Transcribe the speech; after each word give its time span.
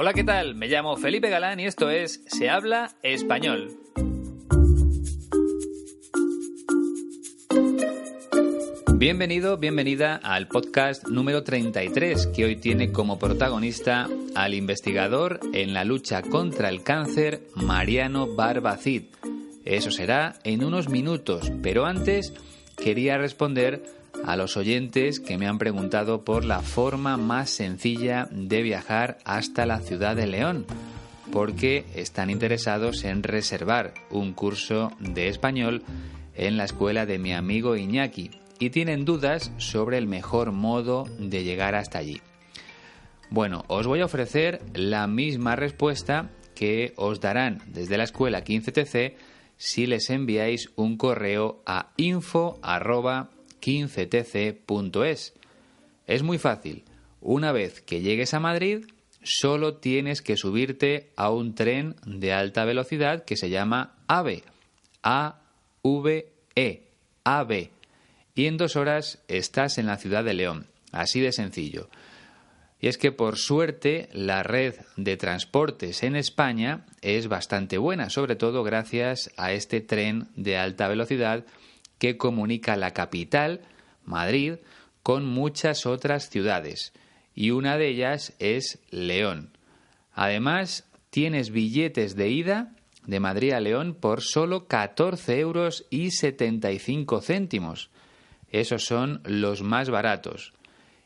Hola, 0.00 0.12
¿qué 0.12 0.22
tal? 0.22 0.54
Me 0.54 0.68
llamo 0.68 0.96
Felipe 0.96 1.28
Galán 1.28 1.58
y 1.58 1.66
esto 1.66 1.90
es 1.90 2.22
Se 2.28 2.48
habla 2.48 2.92
español. 3.02 3.80
Bienvenido, 8.94 9.56
bienvenida 9.56 10.14
al 10.14 10.46
podcast 10.46 11.08
número 11.08 11.42
33 11.42 12.28
que 12.28 12.44
hoy 12.44 12.54
tiene 12.54 12.92
como 12.92 13.18
protagonista 13.18 14.06
al 14.36 14.54
investigador 14.54 15.40
en 15.52 15.74
la 15.74 15.82
lucha 15.82 16.22
contra 16.22 16.68
el 16.68 16.84
cáncer 16.84 17.48
Mariano 17.56 18.28
Barbacid. 18.36 19.02
Eso 19.64 19.90
será 19.90 20.38
en 20.44 20.62
unos 20.62 20.88
minutos, 20.88 21.50
pero 21.60 21.86
antes 21.86 22.32
quería 22.76 23.18
responder 23.18 23.82
a 24.24 24.36
los 24.36 24.56
oyentes 24.56 25.20
que 25.20 25.38
me 25.38 25.46
han 25.46 25.58
preguntado 25.58 26.24
por 26.24 26.44
la 26.44 26.60
forma 26.60 27.16
más 27.16 27.50
sencilla 27.50 28.28
de 28.30 28.62
viajar 28.62 29.18
hasta 29.24 29.66
la 29.66 29.80
ciudad 29.80 30.16
de 30.16 30.26
León, 30.26 30.66
porque 31.32 31.84
están 31.94 32.30
interesados 32.30 33.04
en 33.04 33.22
reservar 33.22 33.94
un 34.10 34.32
curso 34.32 34.92
de 35.00 35.28
español 35.28 35.82
en 36.34 36.56
la 36.56 36.64
escuela 36.64 37.06
de 37.06 37.18
mi 37.18 37.32
amigo 37.32 37.76
Iñaki 37.76 38.30
y 38.58 38.70
tienen 38.70 39.04
dudas 39.04 39.52
sobre 39.58 39.98
el 39.98 40.06
mejor 40.06 40.52
modo 40.52 41.04
de 41.18 41.44
llegar 41.44 41.74
hasta 41.74 41.98
allí. 41.98 42.20
Bueno, 43.30 43.64
os 43.68 43.86
voy 43.86 44.00
a 44.00 44.06
ofrecer 44.06 44.62
la 44.74 45.06
misma 45.06 45.54
respuesta 45.54 46.30
que 46.54 46.92
os 46.96 47.20
darán 47.20 47.62
desde 47.66 47.98
la 47.98 48.04
escuela 48.04 48.42
15TC 48.42 49.14
si 49.56 49.86
les 49.86 50.08
enviáis 50.10 50.70
un 50.76 50.96
correo 50.96 51.62
a 51.66 51.92
info.15tc.es. 53.62 55.34
Es 56.06 56.22
muy 56.22 56.38
fácil. 56.38 56.84
Una 57.20 57.52
vez 57.52 57.82
que 57.82 58.00
llegues 58.00 58.34
a 58.34 58.40
Madrid, 58.40 58.86
solo 59.22 59.76
tienes 59.76 60.22
que 60.22 60.36
subirte 60.36 61.10
a 61.16 61.30
un 61.30 61.54
tren 61.54 61.96
de 62.06 62.32
alta 62.32 62.64
velocidad 62.64 63.24
que 63.24 63.36
se 63.36 63.50
llama 63.50 63.96
AVE. 64.06 64.44
A-V-E. 65.02 66.82
AVE 67.24 67.70
y 68.38 68.46
en 68.46 68.56
dos 68.56 68.76
horas 68.76 69.18
estás 69.26 69.78
en 69.78 69.86
la 69.86 69.96
ciudad 69.96 70.22
de 70.22 70.32
León. 70.32 70.68
Así 70.92 71.20
de 71.20 71.32
sencillo. 71.32 71.90
Y 72.80 72.86
es 72.86 72.96
que 72.96 73.10
por 73.10 73.36
suerte 73.36 74.08
la 74.12 74.44
red 74.44 74.76
de 74.96 75.16
transportes 75.16 76.04
en 76.04 76.14
España 76.14 76.86
es 77.02 77.26
bastante 77.26 77.78
buena, 77.78 78.10
sobre 78.10 78.36
todo 78.36 78.62
gracias 78.62 79.32
a 79.36 79.50
este 79.52 79.80
tren 79.80 80.28
de 80.36 80.56
alta 80.56 80.86
velocidad 80.86 81.44
que 81.98 82.16
comunica 82.16 82.76
la 82.76 82.92
capital, 82.92 83.60
Madrid, 84.04 84.54
con 85.02 85.26
muchas 85.26 85.86
otras 85.86 86.30
ciudades. 86.30 86.92
Y 87.34 87.50
una 87.50 87.76
de 87.76 87.88
ellas 87.88 88.34
es 88.38 88.80
León. 88.90 89.56
Además, 90.12 90.88
tienes 91.10 91.50
billetes 91.50 92.16
de 92.16 92.28
ida 92.28 92.74
de 93.06 93.20
Madrid 93.20 93.52
a 93.52 93.60
León 93.60 93.96
por 93.98 94.20
solo 94.20 94.66
14 94.66 95.38
euros 95.38 95.86
y 95.90 96.10
75 96.10 97.20
céntimos. 97.20 97.90
Esos 98.50 98.84
son 98.84 99.20
los 99.24 99.62
más 99.62 99.90
baratos. 99.90 100.52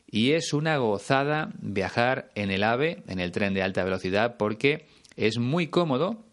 Y 0.09 0.31
es 0.31 0.53
una 0.53 0.77
gozada 0.77 1.51
viajar 1.59 2.29
en 2.35 2.51
el 2.51 2.63
AVE, 2.63 3.03
en 3.07 3.19
el 3.19 3.31
tren 3.31 3.53
de 3.53 3.63
alta 3.63 3.83
velocidad, 3.83 4.37
porque 4.37 4.85
es 5.15 5.37
muy 5.39 5.67
cómodo 5.67 6.23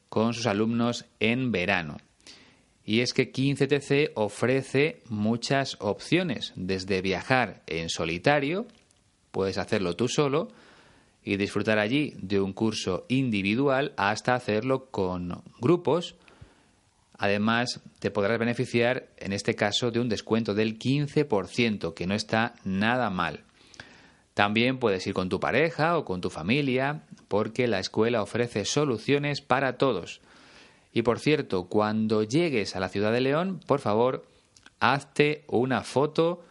con 0.08 0.34
sus 0.34 0.46
alumnos 0.46 1.06
en 1.20 1.52
verano. 1.52 1.98
Y 2.84 3.00
es 3.00 3.12
que 3.14 3.32
15TC 3.32 4.12
ofrece 4.14 5.02
muchas 5.08 5.76
opciones, 5.81 6.52
desde 6.56 7.00
viajar 7.00 7.62
en 7.67 7.88
solitario, 7.88 8.67
puedes 9.31 9.58
hacerlo 9.58 9.94
tú 9.94 10.08
solo 10.08 10.49
y 11.25 11.37
disfrutar 11.37 11.79
allí 11.79 12.14
de 12.19 12.40
un 12.40 12.52
curso 12.52 13.06
individual, 13.08 13.93
hasta 13.96 14.34
hacerlo 14.34 14.87
con 14.90 15.43
grupos 15.61 16.17
Además, 17.23 17.81
te 18.00 18.11
podrás 18.11 18.40
beneficiar, 18.40 19.06
en 19.17 19.32
este 19.32 19.55
caso, 19.55 19.93
de 19.93 20.00
un 20.00 20.08
descuento 20.08 20.55
del 20.55 20.76
15%, 20.76 21.94
que 21.94 22.08
no 22.08 22.17
está 22.17 22.55
nada 22.64 23.11
mal. 23.11 23.44
También 24.34 24.81
puedes 24.81 25.06
ir 25.06 25.14
con 25.14 25.29
tu 25.29 25.38
pareja 25.38 25.96
o 25.96 26.05
con 26.05 26.20
tu 26.20 26.31
familia, 26.31 27.02
porque 27.29 27.69
la 27.69 27.79
escuela 27.79 28.23
ofrece 28.23 28.64
soluciones 28.64 29.40
para 29.40 29.79
todos. 29.79 30.20
Y 30.92 31.02
por 31.02 31.18
cierto, 31.18 31.68
cuando 31.68 32.22
llegues 32.22 32.76
a 32.76 32.80
la 32.80 32.88
ciudad 32.88 33.12
de 33.12 33.20
León, 33.20 33.60
por 33.66 33.80
favor, 33.80 34.26
hazte 34.80 35.44
una 35.48 35.82
foto 35.82 36.44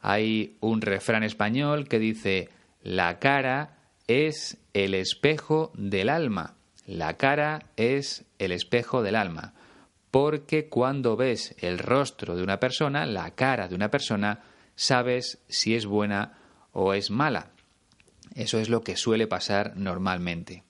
Hay 0.00 0.56
un 0.60 0.80
refrán 0.80 1.24
español 1.24 1.88
que 1.88 1.98
dice, 1.98 2.48
la 2.82 3.18
cara 3.18 3.76
es 4.06 4.56
el 4.72 4.94
espejo 4.94 5.72
del 5.74 6.08
alma. 6.08 6.54
La 6.86 7.16
cara 7.16 7.66
es 7.76 8.24
el 8.38 8.52
espejo 8.52 9.02
del 9.02 9.16
alma. 9.16 9.54
Porque 10.10 10.68
cuando 10.68 11.16
ves 11.16 11.54
el 11.58 11.78
rostro 11.78 12.34
de 12.34 12.42
una 12.42 12.58
persona, 12.58 13.04
la 13.04 13.32
cara 13.32 13.68
de 13.68 13.74
una 13.74 13.90
persona, 13.90 14.40
sabes 14.74 15.38
si 15.48 15.74
es 15.74 15.84
buena 15.84 16.38
o 16.72 16.94
es 16.94 17.10
mala. 17.10 17.50
Eso 18.38 18.60
es 18.60 18.68
lo 18.68 18.82
que 18.82 18.96
suele 18.96 19.26
pasar 19.26 19.76
normalmente. 19.76 20.62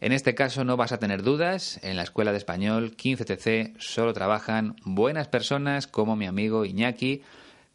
En 0.00 0.12
este 0.12 0.36
caso 0.36 0.62
no 0.62 0.76
vas 0.76 0.92
a 0.92 1.00
tener 1.00 1.24
dudas, 1.24 1.80
en 1.82 1.96
la 1.96 2.04
Escuela 2.04 2.30
de 2.30 2.38
Español 2.38 2.96
15TC 2.96 3.74
solo 3.80 4.12
trabajan 4.12 4.76
buenas 4.84 5.26
personas 5.26 5.88
como 5.88 6.14
mi 6.14 6.26
amigo 6.26 6.64
Iñaki, 6.64 7.22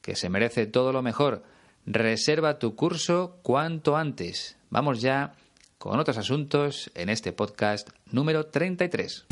que 0.01 0.16
se 0.16 0.30
merece 0.30 0.68
todo 0.68 0.94
lo 0.94 1.01
mejor. 1.01 1.44
Reserva 1.86 2.60
tu 2.60 2.75
curso 2.75 3.39
cuanto 3.44 3.98
antes. 3.98 4.56
Vamos 4.69 5.01
ya 5.01 5.33
con 5.77 6.00
otros 6.00 6.18
asuntos 6.18 6.89
en 6.95 7.10
este 7.10 7.33
podcast 7.33 7.89
número 8.10 8.45
33. 8.45 9.25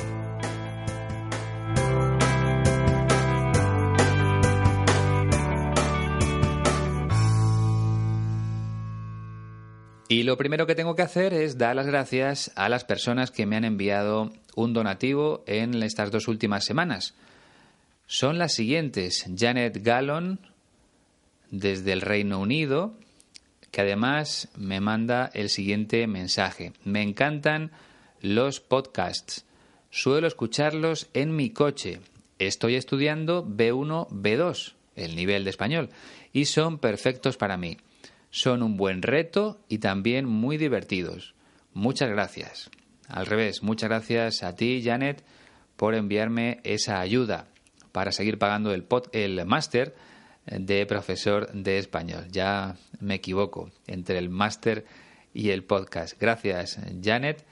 Y 10.09 10.23
lo 10.23 10.37
primero 10.37 10.65
que 10.65 10.75
tengo 10.75 10.95
que 10.95 11.01
hacer 11.01 11.33
es 11.33 11.57
dar 11.57 11.75
las 11.75 11.85
gracias 11.85 12.51
a 12.55 12.69
las 12.69 12.85
personas 12.85 13.29
que 13.29 13.45
me 13.45 13.57
han 13.57 13.65
enviado 13.65 14.31
un 14.55 14.71
donativo 14.71 15.43
en 15.47 15.83
estas 15.83 16.11
dos 16.11 16.29
últimas 16.29 16.63
semanas. 16.63 17.13
Son 18.05 18.37
las 18.37 18.53
siguientes. 18.53 19.25
Janet 19.37 19.83
Gallon, 19.83 20.39
desde 21.51 21.91
el 21.91 21.99
Reino 21.99 22.39
Unido, 22.39 22.93
que 23.69 23.81
además 23.81 24.47
me 24.55 24.79
manda 24.79 25.29
el 25.33 25.49
siguiente 25.49 26.07
mensaje. 26.07 26.71
Me 26.85 27.01
encantan 27.01 27.71
los 28.21 28.61
podcasts. 28.61 29.45
Suelo 29.89 30.27
escucharlos 30.27 31.09
en 31.13 31.35
mi 31.35 31.49
coche. 31.49 31.99
Estoy 32.39 32.75
estudiando 32.75 33.45
B1, 33.45 34.07
B2, 34.07 34.73
el 34.95 35.17
nivel 35.17 35.43
de 35.43 35.49
español, 35.49 35.89
y 36.31 36.45
son 36.45 36.77
perfectos 36.77 37.35
para 37.35 37.57
mí 37.57 37.77
son 38.37 38.61
un 38.61 38.77
buen 38.77 39.01
reto 39.01 39.59
y 39.67 39.79
también 39.79 40.25
muy 40.25 40.57
divertidos. 40.57 41.33
Muchas 41.73 42.09
gracias. 42.09 42.69
Al 43.07 43.25
revés, 43.25 43.63
muchas 43.63 43.89
gracias 43.89 44.43
a 44.43 44.55
ti, 44.55 44.81
Janet, 44.83 45.23
por 45.75 45.95
enviarme 45.95 46.59
esa 46.63 46.99
ayuda 46.99 47.47
para 47.91 48.11
seguir 48.11 48.37
pagando 48.37 48.73
el, 48.73 48.85
el 49.11 49.45
máster 49.45 49.95
de 50.45 50.85
profesor 50.85 51.51
de 51.51 51.79
español. 51.79 52.27
Ya 52.31 52.75
me 52.99 53.15
equivoco 53.15 53.71
entre 53.87 54.19
el 54.19 54.29
máster 54.29 54.85
y 55.33 55.49
el 55.49 55.63
podcast. 55.63 56.19
Gracias, 56.19 56.79
Janet. 57.03 57.43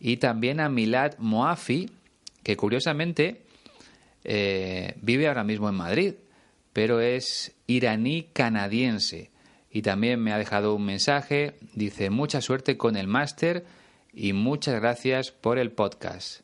Y 0.00 0.16
también 0.16 0.58
a 0.58 0.68
Milad 0.68 1.16
Moafi, 1.18 1.88
que 2.42 2.56
curiosamente 2.56 3.42
eh, 4.24 4.94
vive 5.00 5.28
ahora 5.28 5.44
mismo 5.44 5.68
en 5.68 5.76
Madrid, 5.76 6.14
pero 6.72 7.00
es 7.00 7.54
iraní 7.68 8.24
canadiense 8.32 9.31
y 9.72 9.82
también 9.82 10.20
me 10.20 10.32
ha 10.32 10.38
dejado 10.38 10.74
un 10.74 10.84
mensaje, 10.84 11.54
dice 11.74 12.10
mucha 12.10 12.42
suerte 12.42 12.76
con 12.76 12.94
el 12.96 13.06
máster 13.06 13.64
y 14.12 14.34
muchas 14.34 14.78
gracias 14.78 15.30
por 15.30 15.58
el 15.58 15.72
podcast. 15.72 16.42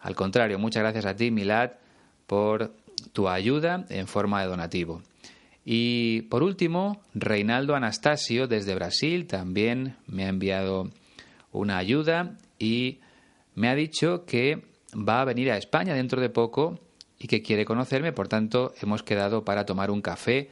Al 0.00 0.14
contrario, 0.14 0.58
muchas 0.58 0.82
gracias 0.82 1.04
a 1.04 1.14
ti, 1.14 1.30
Milad, 1.30 1.72
por 2.26 2.72
tu 3.12 3.28
ayuda 3.28 3.84
en 3.90 4.06
forma 4.06 4.40
de 4.40 4.48
donativo. 4.48 5.02
Y 5.66 6.22
por 6.22 6.42
último, 6.42 7.02
Reinaldo 7.12 7.74
Anastasio 7.74 8.46
desde 8.46 8.74
Brasil 8.74 9.26
también 9.26 9.96
me 10.06 10.24
ha 10.24 10.28
enviado 10.28 10.90
una 11.52 11.76
ayuda 11.76 12.38
y 12.58 13.00
me 13.54 13.68
ha 13.68 13.74
dicho 13.74 14.24
que 14.24 14.62
va 14.96 15.20
a 15.20 15.24
venir 15.24 15.50
a 15.50 15.58
España 15.58 15.92
dentro 15.92 16.22
de 16.22 16.30
poco 16.30 16.78
y 17.18 17.26
que 17.26 17.42
quiere 17.42 17.66
conocerme, 17.66 18.12
por 18.12 18.28
tanto 18.28 18.72
hemos 18.80 19.02
quedado 19.02 19.44
para 19.44 19.66
tomar 19.66 19.90
un 19.90 20.00
café 20.00 20.48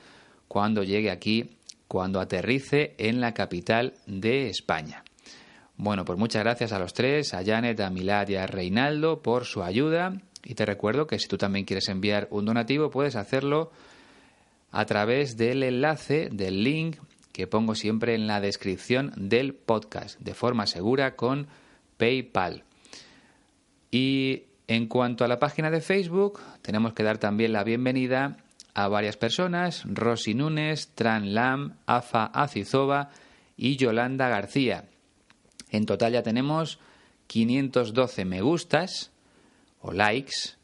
cuando 0.48 0.82
llegue 0.82 1.10
aquí 1.10 1.48
cuando 1.94 2.18
aterrice 2.18 2.96
en 2.98 3.20
la 3.20 3.34
capital 3.34 3.94
de 4.08 4.48
España. 4.48 5.04
Bueno, 5.76 6.04
pues 6.04 6.18
muchas 6.18 6.42
gracias 6.42 6.72
a 6.72 6.80
los 6.80 6.92
tres, 6.92 7.34
a 7.34 7.44
Janet, 7.44 7.78
a 7.78 7.88
Milad 7.88 8.26
y 8.30 8.34
a 8.34 8.48
Reinaldo 8.48 9.22
por 9.22 9.44
su 9.44 9.62
ayuda. 9.62 10.20
Y 10.42 10.56
te 10.56 10.66
recuerdo 10.66 11.06
que 11.06 11.20
si 11.20 11.28
tú 11.28 11.38
también 11.38 11.64
quieres 11.64 11.88
enviar 11.88 12.26
un 12.32 12.46
donativo, 12.46 12.90
puedes 12.90 13.14
hacerlo 13.14 13.70
a 14.72 14.84
través 14.86 15.36
del 15.36 15.62
enlace, 15.62 16.30
del 16.32 16.64
link 16.64 16.96
que 17.30 17.46
pongo 17.46 17.76
siempre 17.76 18.16
en 18.16 18.26
la 18.26 18.40
descripción 18.40 19.12
del 19.14 19.54
podcast, 19.54 20.18
de 20.18 20.34
forma 20.34 20.66
segura 20.66 21.14
con 21.14 21.46
PayPal. 21.96 22.64
Y 23.92 24.46
en 24.66 24.88
cuanto 24.88 25.24
a 25.24 25.28
la 25.28 25.38
página 25.38 25.70
de 25.70 25.80
Facebook, 25.80 26.40
tenemos 26.60 26.92
que 26.92 27.04
dar 27.04 27.18
también 27.18 27.52
la 27.52 27.62
bienvenida 27.62 28.43
a 28.74 28.88
varias 28.88 29.16
personas, 29.16 29.82
Rosy 29.86 30.34
Núñez, 30.34 30.88
Tran 30.94 31.34
Lam, 31.34 31.76
Afa 31.86 32.26
Acizova 32.26 33.10
y 33.56 33.76
Yolanda 33.76 34.28
García. 34.28 34.88
En 35.70 35.86
total 35.86 36.12
ya 36.12 36.22
tenemos 36.22 36.78
512 37.28 38.24
me 38.24 38.42
gustas 38.42 39.12
o 39.80 39.92
likes, 39.92 40.56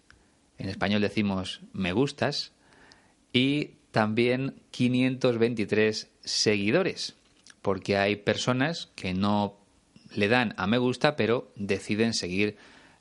en 0.58 0.68
español 0.68 1.00
decimos 1.00 1.60
me 1.72 1.92
gustas, 1.92 2.52
y 3.32 3.72
también 3.92 4.60
523 4.70 6.10
seguidores, 6.24 7.16
porque 7.62 7.96
hay 7.96 8.16
personas 8.16 8.90
que 8.94 9.14
no 9.14 9.56
le 10.14 10.28
dan 10.28 10.54
a 10.56 10.66
me 10.66 10.78
gusta, 10.78 11.16
pero 11.16 11.52
deciden 11.54 12.14
seguir 12.14 12.56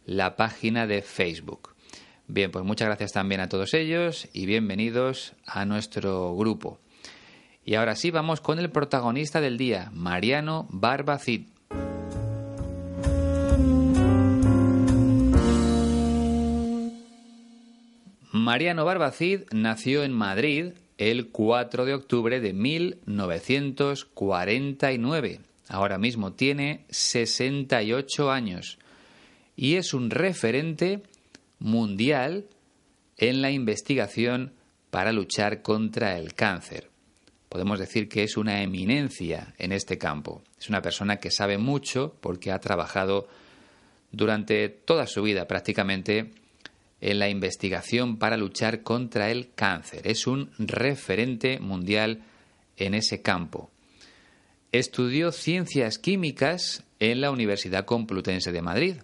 la 0.05 0.36
página 0.36 0.88
de 0.88 1.01
Facebook. 1.01 1.75
Bien, 2.31 2.51
pues 2.51 2.63
muchas 2.63 2.86
gracias 2.86 3.12
también 3.12 3.41
a 3.41 3.50
todos 3.50 3.74
ellos 3.74 4.27
y 4.33 4.45
bienvenidos 4.45 5.33
a 5.48 5.65
nuestro 5.65 6.36
grupo. 6.36 6.77
Y 7.65 7.74
ahora 7.74 7.95
sí, 7.95 8.12
vamos 8.12 8.39
con 8.39 8.59
el 8.59 8.69
protagonista 8.69 9.41
del 9.41 9.57
día, 9.57 9.89
Mariano 9.95 10.67
Barbacid. 10.69 11.48
Mariano 18.31 18.86
Barbacid 18.86 19.45
nació 19.51 20.03
en 20.03 20.13
Madrid 20.13 20.74
el 21.00 21.29
4 21.29 21.86
de 21.86 21.95
octubre 21.95 22.39
de 22.39 22.53
1949. 22.53 25.39
Ahora 25.67 25.98
mismo 25.98 26.33
tiene 26.33 26.86
68 26.89 28.29
años 28.29 28.77
y 29.55 29.77
es 29.77 29.95
un 29.95 30.12
referente 30.12 31.01
mundial 31.60 32.46
en 33.18 33.42
la 33.42 33.51
investigación 33.51 34.54
para 34.89 35.12
luchar 35.12 35.62
contra 35.62 36.18
el 36.18 36.34
cáncer. 36.34 36.89
Podemos 37.50 37.80
decir 37.80 38.08
que 38.08 38.24
es 38.24 38.38
una 38.38 38.62
eminencia 38.62 39.54
en 39.58 39.72
este 39.72 39.98
campo. 39.98 40.44
Es 40.60 40.70
una 40.70 40.82
persona 40.82 41.18
que 41.18 41.32
sabe 41.32 41.58
mucho 41.58 42.16
porque 42.22 42.51
ha 42.51 42.60
trabajado 42.60 43.28
durante 44.12 44.70
toda 44.70 45.08
su 45.08 45.22
vida 45.22 45.48
prácticamente 45.48 46.32
en 47.01 47.20
la 47.20 47.30
investigación 47.30 48.18
para 48.18 48.38
luchar 48.38 48.84
contra 48.84 49.32
el 49.32 49.54
cáncer. 49.54 50.08
Es 50.08 50.28
un 50.28 50.51
referente 50.58 51.60
mundial 51.60 52.24
en 52.78 52.94
ese 52.94 53.22
campo. 53.22 53.72
Estudió 54.72 55.32
ciencias 55.32 55.98
químicas 55.98 56.84
en 57.00 57.22
la 57.22 57.32
Universidad 57.32 57.86
Complutense 57.86 58.51
de 58.51 58.62
Madrid, 58.62 58.96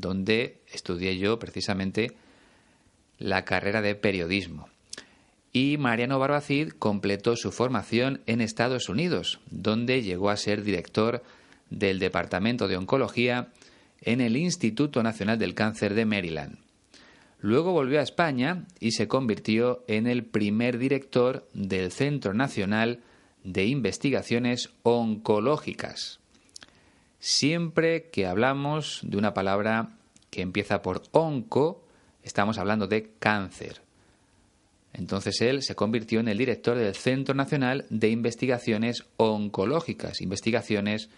donde 0.00 0.60
estudié 0.72 1.18
yo 1.18 1.38
precisamente 1.38 2.12
la 3.18 3.44
carrera 3.44 3.82
de 3.82 3.94
periodismo. 3.94 4.68
Y 5.52 5.76
Mariano 5.78 6.18
Barbacid 6.18 6.70
completó 6.70 7.36
su 7.36 7.52
formación 7.52 8.20
en 8.26 8.40
Estados 8.40 8.88
Unidos, 8.88 9.40
donde 9.50 10.02
llegó 10.02 10.30
a 10.30 10.36
ser 10.36 10.62
director 10.62 11.22
del 11.70 11.98
Departamento 11.98 12.68
de 12.68 12.76
Oncología 12.76 13.48
en 14.00 14.20
el 14.20 14.36
Instituto 14.36 15.02
Nacional 15.02 15.38
del 15.38 15.54
Cáncer 15.54 15.94
de 15.94 16.04
Maryland. 16.04 16.58
Luego 17.40 17.72
volvió 17.72 18.00
a 18.00 18.02
España 18.02 18.66
y 18.80 18.92
se 18.92 19.08
convirtió 19.08 19.84
en 19.86 20.06
el 20.06 20.24
primer 20.24 20.78
director 20.78 21.48
del 21.54 21.92
Centro 21.92 22.34
Nacional 22.34 23.00
de 23.44 23.66
Investigaciones 23.66 24.70
Oncológicas. 24.82 26.20
Siempre 27.18 28.10
que 28.10 28.26
hablamos 28.26 29.00
de 29.02 29.16
una 29.16 29.34
palabra 29.34 29.90
que 30.30 30.42
empieza 30.42 30.82
por 30.82 31.02
onco, 31.12 31.84
estamos 32.22 32.58
hablando 32.58 32.86
de 32.86 33.10
cáncer. 33.18 33.80
Entonces 34.92 35.40
él 35.40 35.62
se 35.62 35.74
convirtió 35.74 36.20
en 36.20 36.28
el 36.28 36.38
director 36.38 36.76
del 36.76 36.94
Centro 36.94 37.34
Nacional 37.34 37.86
de 37.90 38.08
Investigaciones 38.08 39.04
Oncológicas, 39.16 40.20
investigaciones 40.20 41.08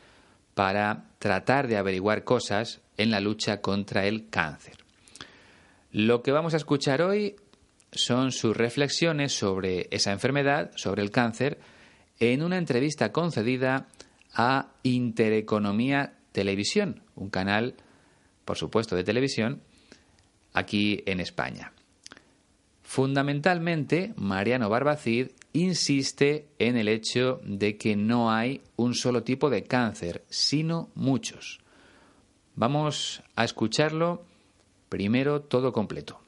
para 0.54 1.04
tratar 1.18 1.68
de 1.68 1.76
averiguar 1.76 2.24
cosas 2.24 2.80
en 2.96 3.10
la 3.10 3.20
lucha 3.20 3.60
contra 3.60 4.06
el 4.06 4.28
cáncer. 4.28 4.78
Lo 5.92 6.22
que 6.22 6.32
vamos 6.32 6.54
a 6.54 6.58
escuchar 6.58 7.02
hoy 7.02 7.36
son 7.92 8.32
sus 8.32 8.56
reflexiones 8.56 9.32
sobre 9.32 9.88
esa 9.90 10.12
enfermedad, 10.12 10.70
sobre 10.76 11.02
el 11.02 11.10
cáncer, 11.10 11.58
en 12.18 12.42
una 12.42 12.58
entrevista 12.58 13.12
concedida 13.12 13.88
a 14.34 14.68
Intereconomía 14.82 16.14
Televisión, 16.32 17.02
un 17.16 17.30
canal, 17.30 17.74
por 18.44 18.56
supuesto, 18.56 18.96
de 18.96 19.04
televisión, 19.04 19.62
aquí 20.52 21.02
en 21.06 21.20
España. 21.20 21.72
Fundamentalmente, 22.82 24.14
Mariano 24.16 24.68
Barbacid 24.68 25.28
insiste 25.52 26.48
en 26.58 26.76
el 26.76 26.88
hecho 26.88 27.40
de 27.44 27.76
que 27.76 27.94
no 27.96 28.32
hay 28.32 28.62
un 28.76 28.94
solo 28.94 29.22
tipo 29.22 29.48
de 29.50 29.64
cáncer, 29.64 30.24
sino 30.28 30.90
muchos. 30.94 31.60
Vamos 32.56 33.22
a 33.36 33.44
escucharlo 33.44 34.24
primero 34.88 35.42
todo 35.42 35.72
completo. 35.72 36.20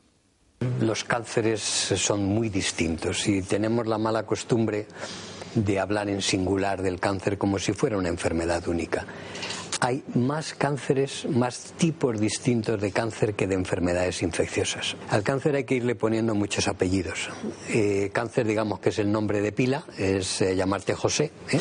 Los 0.80 1.02
cánceres 1.02 1.60
son 1.60 2.24
muy 2.24 2.48
distintos 2.48 3.26
y 3.26 3.42
tenemos 3.42 3.86
la 3.86 3.98
mala 3.98 4.24
costumbre 4.24 4.86
de 5.54 5.78
hablar 5.78 6.08
en 6.08 6.22
singular 6.22 6.82
del 6.82 7.00
cáncer 7.00 7.38
como 7.38 7.58
si 7.58 7.72
fuera 7.72 7.98
una 7.98 8.08
enfermedad 8.08 8.66
única 8.68 9.06
hay 9.82 10.04
más 10.14 10.54
cánceres, 10.54 11.26
más 11.28 11.72
tipos 11.76 12.20
distintos 12.20 12.80
de 12.80 12.92
cáncer 12.92 13.34
que 13.34 13.48
de 13.48 13.56
enfermedades 13.56 14.22
infecciosas. 14.22 14.94
Al 15.10 15.24
cáncer 15.24 15.56
hay 15.56 15.64
que 15.64 15.74
irle 15.74 15.96
poniendo 15.96 16.36
muchos 16.36 16.68
apellidos. 16.68 17.28
Eh, 17.68 18.10
cáncer, 18.12 18.46
digamos 18.46 18.78
que 18.78 18.90
es 18.90 19.00
el 19.00 19.10
nombre 19.10 19.40
de 19.40 19.50
pila, 19.50 19.84
es 19.98 20.40
eh, 20.40 20.54
llamarte 20.54 20.94
José. 20.94 21.32
¿eh? 21.50 21.60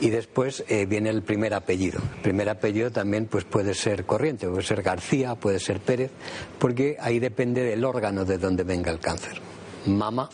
Y 0.00 0.08
después 0.08 0.64
viene 0.88 1.10
el 1.10 1.22
primer 1.22 1.52
apellido. 1.52 2.00
El 2.16 2.22
primer 2.22 2.48
apellido 2.48 2.90
también 2.90 3.26
pues, 3.26 3.44
puede 3.44 3.74
ser 3.74 4.06
corriente, 4.06 4.48
puede 4.48 4.62
ser 4.62 4.80
García, 4.80 5.34
puede 5.34 5.58
ser 5.58 5.80
Pérez, 5.80 6.12
porque 6.58 6.96
ahí 6.98 7.18
depende 7.18 7.62
del 7.62 7.84
órgano 7.84 8.24
de 8.24 8.38
donde 8.38 8.62
venga 8.62 8.90
el 8.90 9.00
cáncer. 9.00 9.38
Mama, 9.84 10.30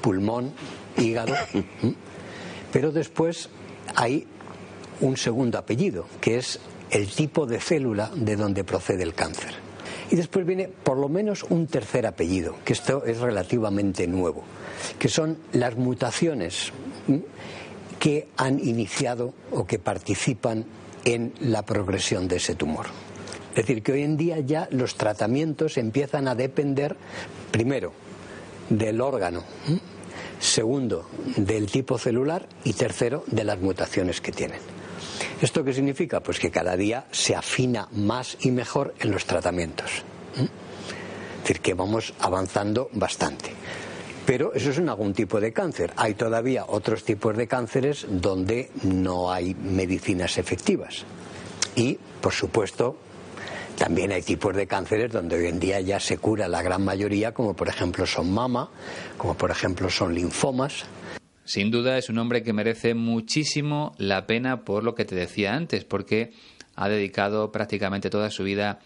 pulmón, 0.00 0.54
hígado. 0.98 1.34
Pero 2.72 2.92
después 2.92 3.48
hay 3.94 4.26
un 5.00 5.16
segundo 5.16 5.58
apellido, 5.58 6.06
que 6.20 6.36
es 6.36 6.58
el 6.90 7.08
tipo 7.08 7.46
de 7.46 7.60
célula 7.60 8.10
de 8.14 8.36
donde 8.36 8.64
procede 8.64 9.02
el 9.02 9.14
cáncer. 9.14 9.54
Y 10.10 10.16
después 10.16 10.46
viene 10.46 10.68
por 10.68 10.98
lo 10.98 11.08
menos 11.08 11.44
un 11.44 11.66
tercer 11.66 12.06
apellido, 12.06 12.56
que 12.64 12.72
esto 12.72 13.04
es 13.04 13.18
relativamente 13.18 14.06
nuevo, 14.06 14.44
que 14.98 15.08
son 15.08 15.38
las 15.52 15.76
mutaciones 15.76 16.72
que 17.98 18.28
han 18.36 18.60
iniciado 18.60 19.34
o 19.50 19.66
que 19.66 19.78
participan 19.78 20.64
en 21.04 21.32
la 21.40 21.62
progresión 21.64 22.28
de 22.28 22.36
ese 22.36 22.54
tumor. 22.54 22.86
Es 23.50 23.66
decir, 23.66 23.82
que 23.82 23.92
hoy 23.92 24.02
en 24.02 24.16
día 24.16 24.38
ya 24.40 24.68
los 24.70 24.96
tratamientos 24.96 25.76
empiezan 25.78 26.28
a 26.28 26.34
depender, 26.34 26.96
primero, 27.50 27.92
del 28.68 29.00
órgano, 29.00 29.42
segundo, 30.40 31.08
del 31.36 31.70
tipo 31.70 31.98
celular 31.98 32.48
y 32.64 32.72
tercero, 32.72 33.24
de 33.26 33.44
las 33.44 33.60
mutaciones 33.60 34.20
que 34.20 34.32
tienen. 34.32 34.60
¿Esto 35.40 35.64
qué 35.64 35.72
significa? 35.72 36.20
Pues 36.20 36.38
que 36.38 36.50
cada 36.50 36.76
día 36.76 37.06
se 37.10 37.34
afina 37.34 37.88
más 37.92 38.36
y 38.40 38.50
mejor 38.50 38.94
en 39.00 39.10
los 39.10 39.24
tratamientos. 39.24 39.90
Es 40.36 41.42
decir, 41.42 41.60
que 41.60 41.74
vamos 41.74 42.14
avanzando 42.20 42.88
bastante. 42.92 43.50
Pero 44.26 44.52
eso 44.54 44.70
es 44.70 44.78
en 44.78 44.88
algún 44.88 45.14
tipo 45.14 45.40
de 45.40 45.52
cáncer. 45.52 45.92
Hay 45.96 46.14
todavía 46.14 46.64
otros 46.66 47.04
tipos 47.04 47.36
de 47.36 47.46
cánceres 47.46 48.06
donde 48.08 48.70
no 48.82 49.30
hay 49.30 49.54
medicinas 49.54 50.38
efectivas. 50.38 51.04
Y, 51.76 51.98
por 52.20 52.32
supuesto, 52.32 52.96
también 53.76 54.10
hay 54.10 54.22
tipos 54.22 54.56
de 54.56 54.66
cánceres 54.66 55.12
donde 55.12 55.36
hoy 55.36 55.46
en 55.46 55.60
día 55.60 55.80
ya 55.80 56.00
se 56.00 56.18
cura 56.18 56.48
la 56.48 56.62
gran 56.62 56.84
mayoría, 56.84 57.32
como 57.32 57.54
por 57.54 57.68
ejemplo 57.68 58.06
son 58.06 58.32
mama, 58.32 58.70
como 59.18 59.36
por 59.36 59.50
ejemplo 59.50 59.90
son 59.90 60.14
linfomas. 60.14 60.86
Sin 61.44 61.70
duda 61.70 61.98
es 61.98 62.08
un 62.08 62.18
hombre 62.18 62.42
que 62.42 62.52
merece 62.52 62.94
muchísimo 62.94 63.94
la 63.98 64.26
pena 64.26 64.64
por 64.64 64.82
lo 64.82 64.94
que 64.94 65.04
te 65.04 65.14
decía 65.14 65.54
antes, 65.54 65.84
porque 65.84 66.32
ha 66.74 66.88
dedicado 66.88 67.52
prácticamente 67.52 68.10
toda 68.10 68.30
su 68.30 68.44
vida 68.44 68.80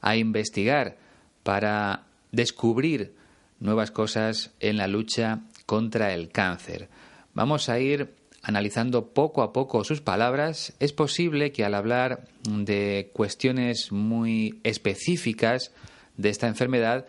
a 0.00 0.16
investigar 0.16 0.96
para 1.42 2.04
descubrir 2.32 3.14
nuevas 3.60 3.90
cosas 3.90 4.52
en 4.60 4.76
la 4.76 4.88
lucha 4.88 5.40
contra 5.64 6.12
el 6.12 6.28
cáncer. 6.28 6.88
Vamos 7.32 7.68
a 7.68 7.78
ir 7.78 8.12
analizando 8.44 9.08
poco 9.08 9.42
a 9.42 9.52
poco 9.52 9.82
sus 9.82 10.00
palabras. 10.00 10.74
Es 10.78 10.92
posible 10.92 11.50
que 11.50 11.64
al 11.64 11.74
hablar 11.74 12.28
de 12.48 13.10
cuestiones 13.12 13.90
muy 13.90 14.60
específicas 14.62 15.72
de 16.16 16.28
esta 16.28 16.46
enfermedad 16.46 17.06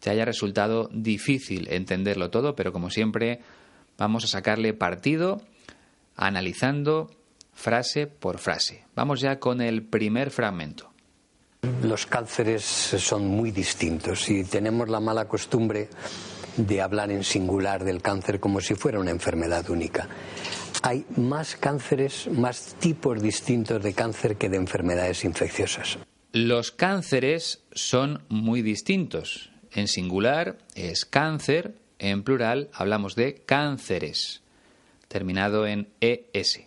te 0.00 0.10
haya 0.10 0.24
resultado 0.24 0.88
difícil 0.92 1.68
entenderlo 1.70 2.30
todo, 2.30 2.56
pero 2.56 2.72
como 2.72 2.90
siempre 2.90 3.40
Vamos 3.98 4.24
a 4.24 4.28
sacarle 4.28 4.74
partido 4.74 5.42
analizando 6.16 7.10
frase 7.52 8.06
por 8.06 8.38
frase. 8.38 8.84
Vamos 8.94 9.20
ya 9.20 9.38
con 9.38 9.60
el 9.60 9.82
primer 9.82 10.30
fragmento. 10.30 10.90
Los 11.82 12.06
cánceres 12.06 12.64
son 12.64 13.26
muy 13.26 13.52
distintos 13.52 14.28
y 14.28 14.44
tenemos 14.44 14.88
la 14.88 15.00
mala 15.00 15.28
costumbre 15.28 15.88
de 16.56 16.80
hablar 16.80 17.12
en 17.12 17.22
singular 17.22 17.84
del 17.84 18.02
cáncer 18.02 18.40
como 18.40 18.60
si 18.60 18.74
fuera 18.74 18.98
una 18.98 19.10
enfermedad 19.10 19.70
única. 19.70 20.08
Hay 20.82 21.06
más 21.16 21.56
cánceres, 21.56 22.28
más 22.28 22.74
tipos 22.80 23.22
distintos 23.22 23.82
de 23.82 23.94
cáncer 23.94 24.36
que 24.36 24.48
de 24.48 24.56
enfermedades 24.56 25.24
infecciosas. 25.24 25.98
Los 26.32 26.72
cánceres 26.72 27.62
son 27.72 28.22
muy 28.28 28.62
distintos. 28.62 29.50
En 29.72 29.86
singular 29.86 30.58
es 30.74 31.04
cáncer 31.04 31.76
en 32.02 32.24
plural 32.24 32.68
hablamos 32.72 33.14
de 33.14 33.36
cánceres, 33.46 34.42
terminado 35.06 35.68
en 35.68 35.88
ES. 36.00 36.62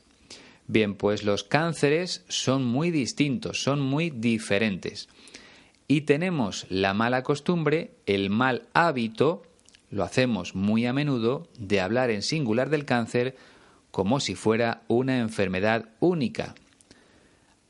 Bien, 0.68 0.96
pues 0.96 1.24
los 1.24 1.44
cánceres 1.44 2.24
son 2.30 2.64
muy 2.64 2.90
distintos, 2.90 3.62
son 3.62 3.82
muy 3.82 4.10
diferentes. 4.10 5.10
Y 5.90 6.02
tenemos 6.02 6.66
la 6.70 6.94
mala 6.94 7.22
costumbre, 7.22 7.92
el 8.06 8.30
mal 8.30 8.70
hábito, 8.74 9.44
lo 9.92 10.06
hacemos 10.06 10.56
muy 10.56 10.86
a 10.86 10.94
menudo, 10.94 11.50
de 11.60 11.82
hablar 11.82 12.10
en 12.10 12.22
singular 12.22 12.70
del 12.70 12.86
cáncer 12.86 13.36
como 13.96 14.20
si 14.20 14.36
fuera 14.36 14.82
una 14.90 15.20
enfermedad 15.20 15.86
única. 16.02 16.54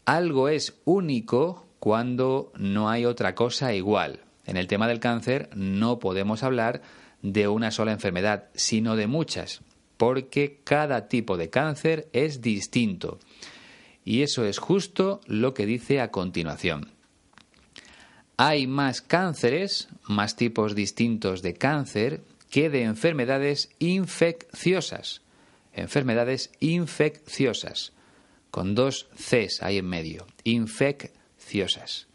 Algo 0.05 0.50
es 0.50 0.74
único 0.84 1.67
cuando 1.77 2.51
no 2.58 2.89
hay 2.89 3.05
otra 3.05 3.36
cosa 3.36 3.75
igual. 3.75 4.22
En 4.48 4.58
el 4.58 4.65
tema 4.65 4.88
del 4.88 5.00
cáncer 5.00 5.51
no 5.55 6.00
podemos 6.00 6.41
hablar 6.41 6.82
de 7.22 7.48
una 7.48 7.70
sola 7.70 7.91
enfermedad, 7.91 8.46
sino 8.55 8.96
de 8.96 9.05
muchas, 9.05 9.62
porque 9.98 10.62
cada 10.63 11.10
tipo 11.10 11.38
de 11.38 11.51
cáncer 11.51 12.10
es 12.12 12.41
distinto. 12.41 13.20
Y 14.03 14.24
eso 14.24 14.46
es 14.46 14.58
justo 14.58 15.22
lo 15.27 15.53
que 15.53 15.67
dice 15.67 16.01
a 16.01 16.10
continuación. 16.10 16.89
Hay 18.36 18.65
más 18.65 19.03
cánceres, 19.03 19.89
más 20.08 20.36
tipos 20.36 20.74
distintos 20.74 21.44
de 21.44 21.53
cáncer, 21.53 22.24
que 22.50 22.72
de 22.72 22.82
enfermedades 22.82 23.70
infecciosas. 23.77 25.22
Enfermedades 25.75 26.51
infecciosas, 26.60 27.94
con 28.50 28.74
dos 28.74 29.08
Cs 29.15 29.62
ahí 29.62 29.77
en 29.77 29.86
medio, 29.86 30.25
infecciosas. 30.44 32.08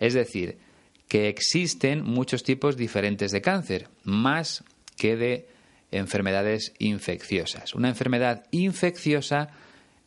Es 0.00 0.14
decir, 0.14 0.58
que 1.06 1.28
existen 1.28 2.02
muchos 2.02 2.42
tipos 2.42 2.76
diferentes 2.76 3.30
de 3.30 3.42
cáncer, 3.42 3.88
más 4.02 4.64
que 4.96 5.16
de 5.16 5.48
enfermedades 5.90 6.72
infecciosas. 6.78 7.74
Una 7.74 7.88
enfermedad 7.88 8.46
infecciosa 8.50 9.50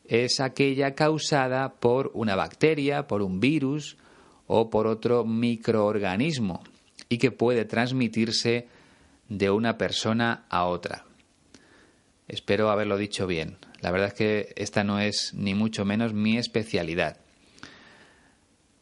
es 0.04 0.40
aquella 0.40 0.94
causada 0.94 1.74
por 1.74 2.10
una 2.14 2.34
bacteria, 2.34 3.06
por 3.06 3.22
un 3.22 3.40
virus 3.40 3.96
o 4.46 4.70
por 4.70 4.86
otro 4.86 5.24
microorganismo 5.24 6.62
y 7.08 7.18
que 7.18 7.30
puede 7.30 7.64
transmitirse 7.64 8.66
de 9.28 9.50
una 9.50 9.78
persona 9.78 10.46
a 10.48 10.64
otra. 10.64 11.07
Espero 12.28 12.70
haberlo 12.70 12.98
dicho 12.98 13.26
bien. 13.26 13.56
La 13.80 13.90
verdad 13.90 14.08
es 14.08 14.14
que 14.14 14.52
esta 14.56 14.84
no 14.84 15.00
es 15.00 15.32
ni 15.34 15.54
mucho 15.54 15.84
menos 15.84 16.12
mi 16.12 16.36
especialidad. 16.36 17.16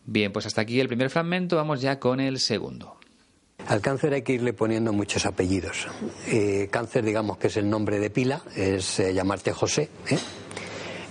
Bien, 0.05 0.33
pues 0.33 0.47
hasta 0.47 0.61
aquí 0.61 0.81
el 0.81 0.89
primer 0.89 1.11
fragmento, 1.11 1.57
vamos 1.57 1.81
ya 1.81 1.99
con 1.99 2.21
el 2.21 2.39
segundo. 2.39 2.97
Al 3.67 3.81
cáncer 3.81 4.15
hay 4.15 4.23
que 4.23 4.35
irle 4.35 4.53
poniendo 4.53 4.93
muchos 4.93 5.27
apellidos. 5.27 5.89
Eh, 6.29 6.69
cáncer, 6.71 7.05
digamos 7.05 7.39
que 7.39 7.49
es 7.49 7.57
el 7.57 7.69
nombre 7.69 7.99
de 7.99 8.11
pila, 8.11 8.43
es 8.55 9.01
eh, 9.01 9.13
llamarte 9.13 9.53
José. 9.53 9.91
¿eh? 10.09 10.19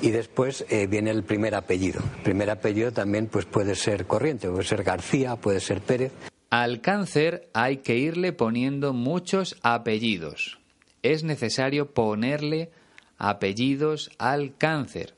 Y 0.01 0.11
después 0.11 0.65
viene 0.89 1.09
el 1.09 1.23
primer 1.23 1.55
apellido. 1.55 2.01
El 2.17 2.23
primer 2.23 2.49
apellido 2.49 2.91
también 2.91 3.27
pues, 3.27 3.45
puede 3.45 3.75
ser 3.75 4.05
corriente, 4.05 4.49
puede 4.49 4.63
ser 4.63 4.83
García, 4.83 5.35
puede 5.35 5.59
ser 5.59 5.81
Pérez. 5.81 6.11
Al 6.49 6.79
cáncer 6.81 7.49
hay 7.53 7.77
que 7.77 7.97
irle 7.97 8.31
poniendo 8.31 8.93
muchos 8.93 9.57
apellidos. 9.61 10.59
Es 11.05 11.23
necesario 11.23 11.93
ponerle 11.93 12.71
apellidos 13.19 14.09
al 14.17 14.57
cáncer. 14.57 15.13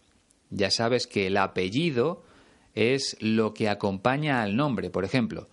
Ya 0.50 0.70
sabes 0.70 1.08
que 1.08 1.28
el 1.28 1.38
apellido 1.38 2.26
es 2.76 3.16
lo 3.22 3.54
que 3.54 3.70
acompaña 3.70 4.42
al 4.42 4.58
nombre. 4.58 4.90
Por 4.90 5.06
ejemplo, 5.06 5.48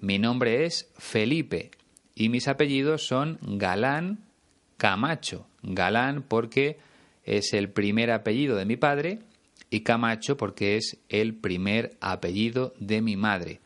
mi 0.00 0.18
nombre 0.18 0.64
es 0.64 0.90
Felipe 0.98 1.70
y 2.16 2.30
mis 2.30 2.48
apellidos 2.48 3.06
son 3.06 3.38
Galán 3.42 4.24
Camacho. 4.76 5.46
Galán 5.62 6.24
porque 6.24 6.78
es 7.22 7.52
el 7.52 7.70
primer 7.70 8.10
apellido 8.10 8.56
de 8.56 8.64
mi 8.64 8.76
padre 8.76 9.20
y 9.70 9.82
Camacho 9.82 10.36
porque 10.36 10.78
es 10.78 10.98
el 11.08 11.36
primer 11.36 11.96
apellido 12.00 12.74
de 12.80 13.02
mi 13.02 13.16
madre. 13.16 13.60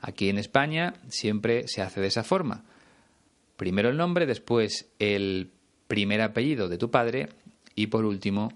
Aquí 0.00 0.30
en 0.30 0.38
España 0.38 0.94
siempre 1.08 1.68
se 1.68 1.82
hace 1.82 2.00
de 2.00 2.06
esa 2.06 2.24
forma. 2.24 2.64
Primero 3.58 3.90
el 3.90 3.98
nombre, 3.98 4.24
después 4.24 4.88
el 4.98 5.50
primer 5.88 6.20
apellido 6.20 6.68
de 6.68 6.78
tu 6.78 6.90
padre 6.90 7.30
y 7.74 7.88
por 7.88 8.04
último 8.04 8.52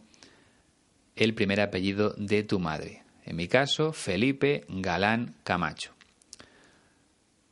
el 1.16 1.34
primer 1.34 1.60
apellido 1.60 2.14
de 2.16 2.44
tu 2.44 2.60
madre. 2.60 3.02
En 3.24 3.36
mi 3.36 3.48
caso, 3.48 3.92
Felipe 3.92 4.64
Galán 4.68 5.34
Camacho. 5.44 5.92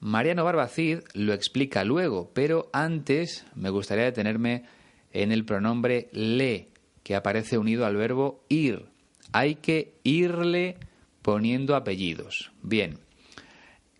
Mariano 0.00 0.44
Barbacid 0.44 1.00
lo 1.12 1.32
explica 1.34 1.84
luego, 1.84 2.30
pero 2.32 2.70
antes 2.72 3.44
me 3.54 3.70
gustaría 3.70 4.04
detenerme 4.04 4.64
en 5.12 5.30
el 5.30 5.44
pronombre 5.44 6.08
le, 6.12 6.68
que 7.02 7.14
aparece 7.14 7.58
unido 7.58 7.84
al 7.84 7.96
verbo 7.96 8.44
ir. 8.48 8.86
Hay 9.32 9.56
que 9.56 9.94
irle 10.02 10.78
poniendo 11.22 11.76
apellidos. 11.76 12.50
Bien, 12.62 12.98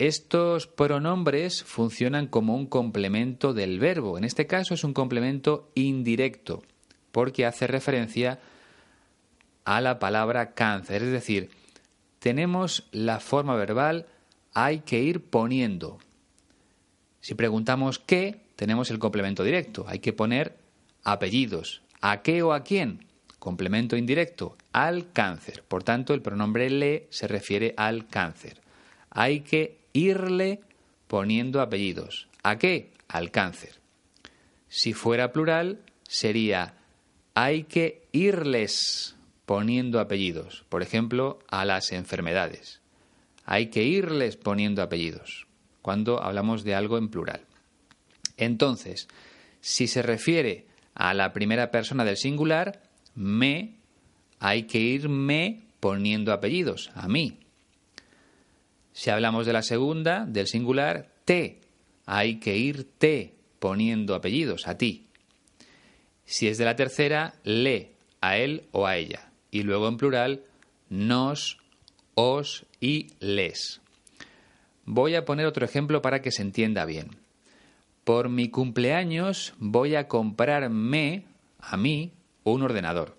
estos 0.00 0.66
pronombres 0.66 1.62
funcionan 1.62 2.26
como 2.26 2.57
un 2.57 2.64
complemento 2.64 3.52
del 3.52 3.78
verbo. 3.78 4.16
En 4.16 4.25
este 4.25 4.47
caso 4.47 4.73
es 4.73 4.83
un 4.83 4.95
complemento 4.95 5.71
indirecto, 5.75 6.62
porque 7.12 7.45
hace 7.45 7.66
referencia 7.66 8.40
a 9.66 9.83
la 9.83 9.99
palabra 9.99 10.54
cáncer. 10.54 11.02
Es 11.02 11.12
decir, 11.12 11.50
tenemos 12.19 12.88
la 12.92 13.21
forma 13.21 13.57
verbal 13.57 14.07
hay 14.54 14.80
que 14.80 15.02
ir 15.02 15.23
poniendo. 15.23 15.99
Si 17.21 17.35
preguntamos 17.35 17.99
qué, 17.99 18.40
tenemos 18.57 18.90
el 18.90 18.99
complemento 18.99 19.45
directo. 19.45 19.85
Hay 19.87 19.99
que 19.99 20.14
poner 20.14 20.57
apellidos. 21.04 21.83
¿A 22.00 22.23
qué 22.23 22.42
o 22.42 22.54
a 22.54 22.64
quién? 22.64 23.04
Complemento 23.38 23.99
indirecto. 23.99 24.57
Al 24.73 25.12
cáncer. 25.12 25.62
Por 25.62 25.85
tanto, 25.85 26.14
el 26.14 26.23
pronombre 26.23 26.71
le 26.71 27.07
se 27.11 27.28
refiere 27.28 27.75
al 27.76 28.09
cáncer. 28.09 28.62
Hay 29.11 29.40
que 29.40 29.80
irle 29.93 30.61
poniendo 31.07 31.61
apellidos. 31.61 32.29
¿A 32.43 32.59
qué? 32.59 32.93
Al 33.09 33.31
cáncer. 33.31 33.81
Si 34.69 34.93
fuera 34.93 35.33
plural, 35.33 35.81
sería 36.09 36.75
hay 37.35 37.65
que 37.65 38.07
irles 38.13 39.17
poniendo 39.47 40.01
apellidos. 40.01 40.65
Por 40.69 40.83
ejemplo, 40.83 41.41
a 41.49 41.65
las 41.65 41.93
enfermedades 41.93 42.81
hay 43.51 43.67
que 43.67 43.83
irles 43.83 44.37
poniendo 44.37 44.81
apellidos 44.81 45.49
cuando 45.83 46.23
hablamos 46.23 46.63
de 46.63 46.77
algo 46.77 46.99
en 46.99 47.09
plural. 47.09 47.41
Entonces, 48.37 49.09
si 49.61 49.89
se 49.89 50.03
refiere 50.03 50.67
a 50.95 51.15
la 51.15 51.33
primera 51.33 51.73
persona 51.73 52.05
del 52.05 52.17
singular, 52.17 52.81
me, 53.17 53.75
hay 54.39 54.65
que 54.65 54.79
irme 54.79 55.65
poniendo 55.81 56.33
apellidos, 56.33 56.93
a 56.95 57.09
mí. 57.09 57.40
Si 58.93 59.11
hablamos 59.11 59.47
de 59.47 59.53
la 59.53 59.63
segunda, 59.63 60.25
del 60.26 60.47
singular, 60.47 61.09
te, 61.25 61.61
hay 62.07 62.41
que 62.41 62.57
irte 62.57 63.35
poniendo 63.59 64.15
apellidos, 64.15 64.67
a 64.67 64.76
ti. 64.76 65.07
Si 66.25 66.49
es 66.49 66.59
de 66.59 66.65
la 66.65 66.76
tercera, 66.76 67.35
le, 67.45 67.93
a 68.21 68.37
él 68.37 68.65
o 68.73 68.87
a 68.87 68.97
ella. 68.97 69.31
Y 69.50 69.63
luego 69.63 69.89
en 69.89 69.97
plural, 69.97 70.43
nos, 70.89 71.59
os 72.15 72.67
y 72.81 73.09
les. 73.21 73.81
Voy 74.85 75.15
a 75.15 75.25
poner 75.25 75.47
otro 75.47 75.65
ejemplo 75.65 76.03
para 76.03 76.21
que 76.21 76.33
se 76.33 76.43
entienda 76.43 76.85
bien. 76.85 77.11
Por 78.05 78.29
mi 78.29 78.49
cumpleaños 78.49 79.55
voy 79.59 79.95
a 79.95 80.09
comprarme, 80.09 81.25
a 81.61 81.76
mí, 81.76 82.11
un 82.45 82.63
ordenador. 82.63 83.17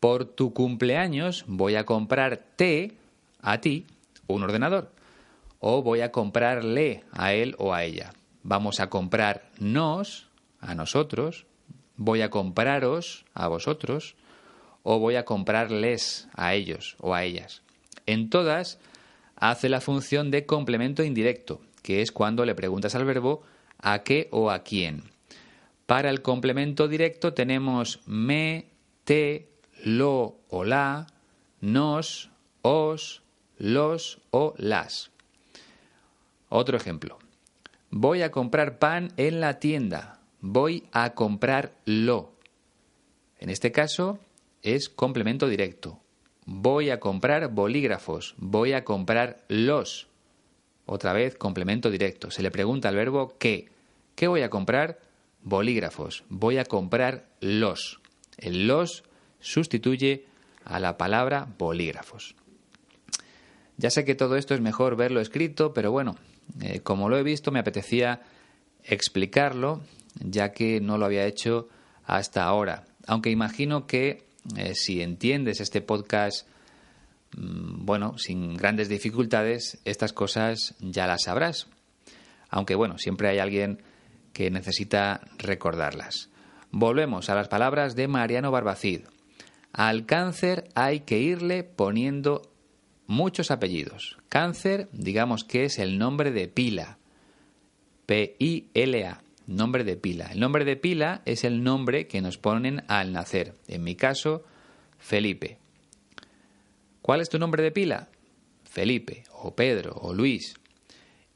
Por 0.00 0.26
tu 0.26 0.52
cumpleaños 0.52 1.44
voy 1.48 1.74
a 1.74 1.84
comprarte, 1.84 2.92
a 3.40 3.60
ti, 3.60 3.84
un 4.28 4.44
ordenador. 4.44 4.92
O 5.58 5.82
voy 5.82 6.02
a 6.02 6.12
comprarle 6.12 7.04
a 7.12 7.32
él 7.32 7.56
o 7.58 7.74
a 7.74 7.82
ella. 7.82 8.12
Vamos 8.44 8.78
a 8.78 8.88
comprarnos, 8.88 10.28
a 10.60 10.74
nosotros. 10.74 11.46
Voy 11.96 12.22
a 12.22 12.30
compraros, 12.30 13.24
a 13.34 13.48
vosotros 13.48 14.14
o 14.82 14.98
voy 14.98 15.16
a 15.16 15.26
comprarles 15.26 16.28
a 16.34 16.54
ellos 16.54 16.96
o 16.98 17.14
a 17.14 17.22
ellas. 17.22 17.60
En 18.06 18.30
todas 18.30 18.78
hace 19.36 19.68
la 19.68 19.82
función 19.82 20.30
de 20.30 20.46
complemento 20.46 21.04
indirecto, 21.04 21.60
que 21.82 22.00
es 22.00 22.10
cuando 22.10 22.46
le 22.46 22.54
preguntas 22.54 22.94
al 22.94 23.04
verbo 23.04 23.42
a 23.78 24.02
qué 24.02 24.28
o 24.30 24.50
a 24.50 24.60
quién. 24.60 25.02
Para 25.84 26.08
el 26.08 26.22
complemento 26.22 26.88
directo 26.88 27.34
tenemos 27.34 28.00
me, 28.06 28.70
te, 29.04 29.50
lo 29.84 30.38
o 30.48 30.64
la, 30.64 31.06
nos, 31.60 32.30
os, 32.62 33.22
los 33.58 34.20
o 34.30 34.54
las. 34.56 35.10
Otro 36.48 36.76
ejemplo. 36.76 37.18
Voy 37.90 38.22
a 38.22 38.30
comprar 38.30 38.78
pan 38.78 39.12
en 39.16 39.40
la 39.40 39.58
tienda. 39.58 40.20
Voy 40.40 40.84
a 40.92 41.14
comprarlo. 41.14 42.32
En 43.38 43.50
este 43.50 43.72
caso, 43.72 44.18
es 44.62 44.88
complemento 44.88 45.48
directo. 45.48 46.00
Voy 46.44 46.90
a 46.90 47.00
comprar 47.00 47.48
bolígrafos. 47.48 48.34
Voy 48.38 48.72
a 48.72 48.84
comprar 48.84 49.44
los. 49.48 50.08
Otra 50.86 51.12
vez, 51.12 51.36
complemento 51.36 51.90
directo. 51.90 52.30
Se 52.30 52.42
le 52.42 52.50
pregunta 52.50 52.88
al 52.88 52.96
verbo 52.96 53.36
qué. 53.38 53.68
¿Qué 54.14 54.28
voy 54.28 54.42
a 54.42 54.50
comprar? 54.50 54.98
Bolígrafos. 55.42 56.24
Voy 56.28 56.58
a 56.58 56.64
comprar 56.64 57.26
los. 57.40 58.00
El 58.38 58.66
los 58.66 59.04
sustituye 59.40 60.24
a 60.64 60.80
la 60.80 60.96
palabra 60.96 61.46
bolígrafos. 61.58 62.37
Ya 63.78 63.90
sé 63.90 64.04
que 64.04 64.16
todo 64.16 64.36
esto 64.36 64.54
es 64.54 64.60
mejor 64.60 64.96
verlo 64.96 65.20
escrito, 65.20 65.72
pero 65.72 65.92
bueno, 65.92 66.16
eh, 66.60 66.80
como 66.80 67.08
lo 67.08 67.16
he 67.16 67.22
visto 67.22 67.52
me 67.52 67.60
apetecía 67.60 68.22
explicarlo, 68.82 69.82
ya 70.20 70.52
que 70.52 70.80
no 70.80 70.98
lo 70.98 71.06
había 71.06 71.26
hecho 71.26 71.68
hasta 72.04 72.42
ahora. 72.42 72.86
Aunque 73.06 73.30
imagino 73.30 73.86
que 73.86 74.26
eh, 74.56 74.74
si 74.74 75.00
entiendes 75.00 75.60
este 75.60 75.80
podcast, 75.80 76.48
mm, 77.36 77.84
bueno, 77.84 78.18
sin 78.18 78.56
grandes 78.56 78.88
dificultades, 78.88 79.78
estas 79.84 80.12
cosas 80.12 80.74
ya 80.80 81.06
las 81.06 81.22
sabrás. 81.22 81.68
Aunque 82.50 82.74
bueno, 82.74 82.98
siempre 82.98 83.28
hay 83.28 83.38
alguien 83.38 83.82
que 84.32 84.50
necesita 84.50 85.20
recordarlas. 85.38 86.30
Volvemos 86.72 87.30
a 87.30 87.36
las 87.36 87.48
palabras 87.48 87.94
de 87.94 88.08
Mariano 88.08 88.50
Barbacid. 88.50 89.02
Al 89.72 90.04
cáncer 90.04 90.68
hay 90.74 91.00
que 91.00 91.18
irle 91.18 91.62
poniendo 91.62 92.42
muchos 93.08 93.50
apellidos. 93.50 94.16
Cáncer, 94.28 94.88
digamos 94.92 95.42
que 95.42 95.64
es 95.64 95.80
el 95.80 95.98
nombre 95.98 96.30
de 96.30 96.46
pila. 96.46 96.98
P-I-L-A 98.06 99.22
nombre 99.48 99.82
de 99.82 99.96
pila. 99.96 100.26
El 100.26 100.40
nombre 100.40 100.64
de 100.64 100.76
pila 100.76 101.22
es 101.24 101.42
el 101.42 101.64
nombre 101.64 102.06
que 102.06 102.20
nos 102.20 102.38
ponen 102.38 102.84
al 102.86 103.12
nacer. 103.12 103.54
En 103.66 103.82
mi 103.82 103.96
caso, 103.96 104.44
Felipe. 104.98 105.58
¿Cuál 107.02 107.22
es 107.22 107.28
tu 107.28 107.38
nombre 107.38 107.62
de 107.62 107.72
pila? 107.72 108.08
Felipe, 108.64 109.24
o 109.32 109.56
Pedro, 109.56 109.94
o 109.94 110.12
Luis. 110.12 110.54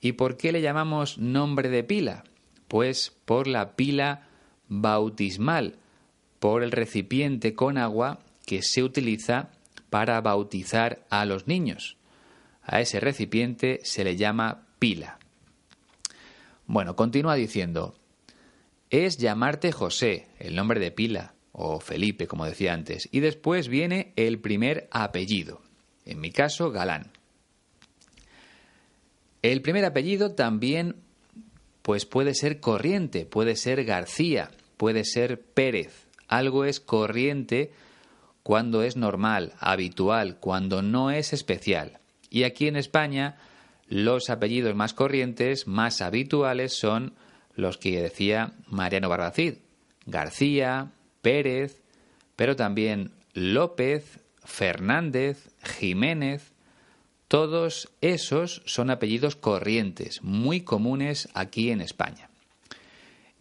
¿Y 0.00 0.12
por 0.12 0.36
qué 0.36 0.52
le 0.52 0.60
llamamos 0.60 1.18
nombre 1.18 1.70
de 1.70 1.82
pila? 1.82 2.24
Pues 2.68 3.12
por 3.24 3.46
la 3.46 3.74
pila 3.74 4.28
bautismal, 4.68 5.76
por 6.38 6.62
el 6.62 6.70
recipiente 6.70 7.54
con 7.54 7.78
agua 7.78 8.20
que 8.44 8.60
se 8.62 8.82
utiliza 8.82 9.50
para 9.92 10.18
bautizar 10.22 11.04
a 11.10 11.26
los 11.26 11.46
niños. 11.46 11.98
A 12.62 12.80
ese 12.80 12.98
recipiente 12.98 13.80
se 13.82 14.04
le 14.04 14.16
llama 14.16 14.64
pila. 14.78 15.18
Bueno, 16.66 16.96
continúa 16.96 17.34
diciendo, 17.34 17.94
es 18.88 19.18
llamarte 19.18 19.70
José, 19.70 20.28
el 20.38 20.56
nombre 20.56 20.80
de 20.80 20.92
pila, 20.92 21.34
o 21.52 21.78
Felipe, 21.78 22.26
como 22.26 22.46
decía 22.46 22.72
antes, 22.72 23.06
y 23.12 23.20
después 23.20 23.68
viene 23.68 24.14
el 24.16 24.40
primer 24.40 24.88
apellido, 24.92 25.60
en 26.06 26.20
mi 26.20 26.32
caso, 26.32 26.70
Galán. 26.70 27.10
El 29.42 29.60
primer 29.60 29.84
apellido 29.84 30.32
también 30.32 30.96
pues 31.82 32.06
puede 32.06 32.34
ser 32.34 32.60
corriente, 32.60 33.26
puede 33.26 33.56
ser 33.56 33.84
García, 33.84 34.52
puede 34.78 35.04
ser 35.04 35.42
Pérez. 35.42 36.06
Algo 36.28 36.64
es 36.64 36.80
corriente 36.80 37.72
cuando 38.42 38.82
es 38.82 38.96
normal, 38.96 39.52
habitual, 39.58 40.38
cuando 40.38 40.82
no 40.82 41.10
es 41.10 41.32
especial. 41.32 41.98
Y 42.30 42.44
aquí 42.44 42.66
en 42.66 42.76
España 42.76 43.36
los 43.88 44.30
apellidos 44.30 44.74
más 44.74 44.94
corrientes, 44.94 45.66
más 45.66 46.00
habituales 46.00 46.72
son 46.78 47.14
los 47.54 47.76
que 47.76 48.00
decía 48.00 48.52
Mariano 48.66 49.08
Barbacid, 49.08 49.54
García, 50.06 50.92
Pérez, 51.20 51.82
pero 52.36 52.56
también 52.56 53.12
López, 53.34 54.20
Fernández, 54.44 55.50
Jiménez, 55.62 56.52
todos 57.28 57.88
esos 58.00 58.62
son 58.66 58.90
apellidos 58.90 59.36
corrientes, 59.36 60.22
muy 60.22 60.62
comunes 60.62 61.28
aquí 61.34 61.70
en 61.70 61.80
España. 61.80 62.28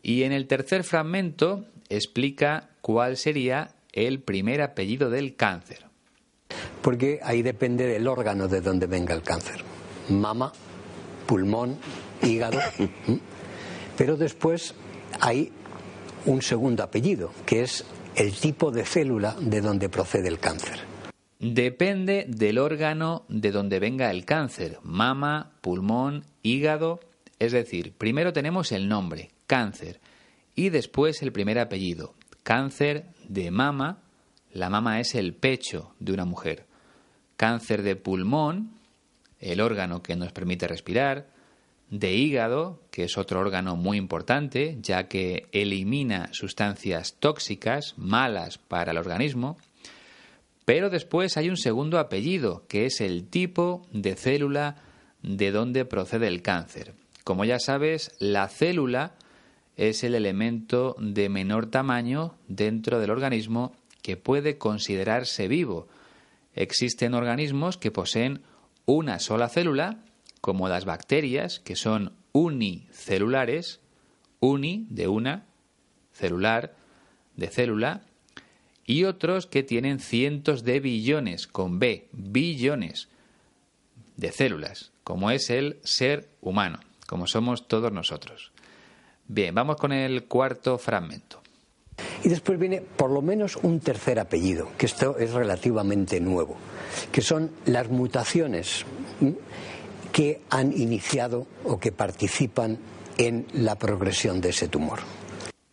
Y 0.03 0.23
en 0.23 0.31
el 0.31 0.47
tercer 0.47 0.83
fragmento 0.83 1.65
explica 1.89 2.69
cuál 2.81 3.17
sería 3.17 3.71
el 3.93 4.21
primer 4.21 4.61
apellido 4.61 5.09
del 5.09 5.35
cáncer. 5.35 5.85
Porque 6.81 7.19
ahí 7.23 7.41
depende 7.41 7.87
del 7.87 8.07
órgano 8.07 8.47
de 8.47 8.61
donde 8.61 8.87
venga 8.87 9.13
el 9.13 9.21
cáncer. 9.21 9.63
Mama, 10.09 10.51
pulmón, 11.25 11.77
hígado. 12.21 12.59
Pero 13.97 14.17
después 14.17 14.73
hay 15.19 15.51
un 16.25 16.41
segundo 16.41 16.83
apellido, 16.83 17.31
que 17.45 17.61
es 17.61 17.85
el 18.15 18.33
tipo 18.33 18.71
de 18.71 18.85
célula 18.85 19.35
de 19.39 19.61
donde 19.61 19.89
procede 19.89 20.27
el 20.27 20.39
cáncer. 20.39 20.79
Depende 21.39 22.25
del 22.27 22.59
órgano 22.59 23.25
de 23.27 23.51
donde 23.51 23.79
venga 23.79 24.11
el 24.11 24.25
cáncer, 24.25 24.77
mama, 24.83 25.53
pulmón, 25.61 26.25
hígado. 26.43 26.99
Es 27.39 27.51
decir, 27.51 27.93
primero 27.97 28.31
tenemos 28.33 28.71
el 28.71 28.87
nombre, 28.87 29.31
cáncer, 29.47 29.99
y 30.53 30.69
después 30.69 31.23
el 31.23 31.31
primer 31.31 31.57
apellido, 31.57 32.13
cáncer 32.43 33.05
de 33.27 33.51
mama, 33.51 34.01
la 34.51 34.69
mama 34.69 34.99
es 34.99 35.15
el 35.15 35.33
pecho 35.33 35.93
de 35.99 36.13
una 36.13 36.25
mujer, 36.25 36.65
cáncer 37.37 37.81
de 37.83 37.95
pulmón, 37.95 38.71
el 39.39 39.61
órgano 39.61 40.03
que 40.03 40.15
nos 40.15 40.31
permite 40.31 40.67
respirar, 40.67 41.27
de 41.89 42.13
hígado, 42.13 42.81
que 42.89 43.03
es 43.03 43.17
otro 43.17 43.39
órgano 43.39 43.75
muy 43.75 43.97
importante, 43.97 44.77
ya 44.81 45.07
que 45.07 45.47
elimina 45.51 46.29
sustancias 46.31 47.17
tóxicas, 47.19 47.95
malas 47.97 48.57
para 48.57 48.91
el 48.91 48.97
organismo. 48.97 49.57
Pero 50.63 50.89
después 50.89 51.35
hay 51.35 51.49
un 51.49 51.57
segundo 51.57 51.99
apellido, 51.99 52.65
que 52.69 52.85
es 52.85 53.01
el 53.01 53.27
tipo 53.27 53.85
de 53.91 54.15
célula 54.15 54.77
de 55.21 55.51
donde 55.51 55.83
procede 55.83 56.27
el 56.27 56.41
cáncer. 56.41 56.93
Como 57.25 57.43
ya 57.43 57.59
sabes, 57.59 58.15
la 58.19 58.47
célula 58.47 59.15
es 59.77 60.03
el 60.03 60.15
elemento 60.15 60.95
de 60.99 61.29
menor 61.29 61.67
tamaño 61.67 62.35
dentro 62.47 62.99
del 62.99 63.11
organismo 63.11 63.73
que 64.01 64.17
puede 64.17 64.57
considerarse 64.57 65.47
vivo. 65.47 65.87
Existen 66.53 67.13
organismos 67.13 67.77
que 67.77 67.91
poseen 67.91 68.41
una 68.85 69.19
sola 69.19 69.47
célula 69.49 70.03
como 70.41 70.67
las 70.67 70.85
bacterias, 70.85 71.59
que 71.59 71.75
son 71.75 72.13
unicelulares, 72.33 73.79
uni 74.39 74.87
de 74.89 75.07
una, 75.07 75.45
celular 76.13 76.75
de 77.37 77.47
célula, 77.47 78.01
y 78.85 79.03
otros 79.05 79.45
que 79.45 79.63
tienen 79.63 79.99
cientos 79.99 80.63
de 80.63 80.79
billones, 80.79 81.47
con 81.47 81.79
B, 81.79 82.09
billones 82.11 83.07
de 84.17 84.31
células, 84.31 84.91
como 85.03 85.31
es 85.31 85.49
el 85.49 85.79
ser 85.83 86.29
humano, 86.41 86.79
como 87.07 87.27
somos 87.27 87.67
todos 87.67 87.91
nosotros. 87.91 88.50
Bien, 89.27 89.55
vamos 89.55 89.77
con 89.77 89.91
el 89.91 90.25
cuarto 90.25 90.77
fragmento. 90.77 91.41
Y 92.23 92.29
después 92.29 92.59
viene 92.59 92.81
por 92.81 93.09
lo 93.09 93.21
menos 93.21 93.57
un 93.57 93.79
tercer 93.79 94.19
apellido, 94.19 94.69
que 94.77 94.85
esto 94.85 95.17
es 95.17 95.31
relativamente 95.31 96.19
nuevo, 96.19 96.57
que 97.11 97.21
son 97.21 97.51
las 97.65 97.89
mutaciones 97.89 98.85
que 100.11 100.41
han 100.49 100.73
iniciado 100.73 101.47
o 101.63 101.79
que 101.79 101.91
participan 101.91 102.77
en 103.17 103.47
la 103.53 103.77
progresión 103.77 104.41
de 104.41 104.49
ese 104.49 104.67
tumor. 104.67 104.99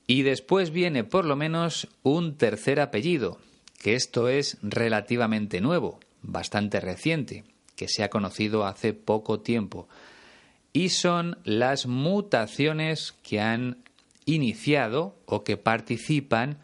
Y 0.06 0.22
después 0.22 0.70
viene 0.70 1.04
por 1.04 1.24
lo 1.24 1.36
menos 1.36 1.88
un 2.02 2.36
tercer 2.36 2.80
apellido, 2.80 3.38
que 3.78 3.94
esto 3.94 4.28
es 4.28 4.56
relativamente 4.62 5.60
nuevo, 5.60 6.00
bastante 6.22 6.80
reciente, 6.80 7.44
que 7.76 7.88
se 7.88 8.02
ha 8.02 8.10
conocido 8.10 8.66
hace 8.66 8.92
poco 8.92 9.40
tiempo, 9.40 9.86
y 10.72 10.90
son 10.90 11.38
las 11.44 11.86
mutaciones 11.86 13.14
que 13.22 13.40
han 13.40 13.78
iniciado 14.26 15.16
o 15.26 15.42
que 15.42 15.56
participan 15.56 16.58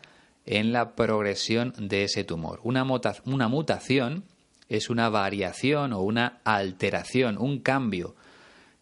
en 0.47 0.73
la 0.73 0.95
progresión 0.95 1.73
de 1.79 2.05
ese 2.05 2.25
tumor. 2.25 2.61
Una, 2.63 2.85
una 3.25 3.49
mutación 3.49 4.25
es 4.69 4.91
una 4.91 5.09
variación 5.09 5.93
o 5.93 6.01
una 6.01 6.41
alteración, 6.45 7.39
un 7.39 7.61
cambio 7.61 8.15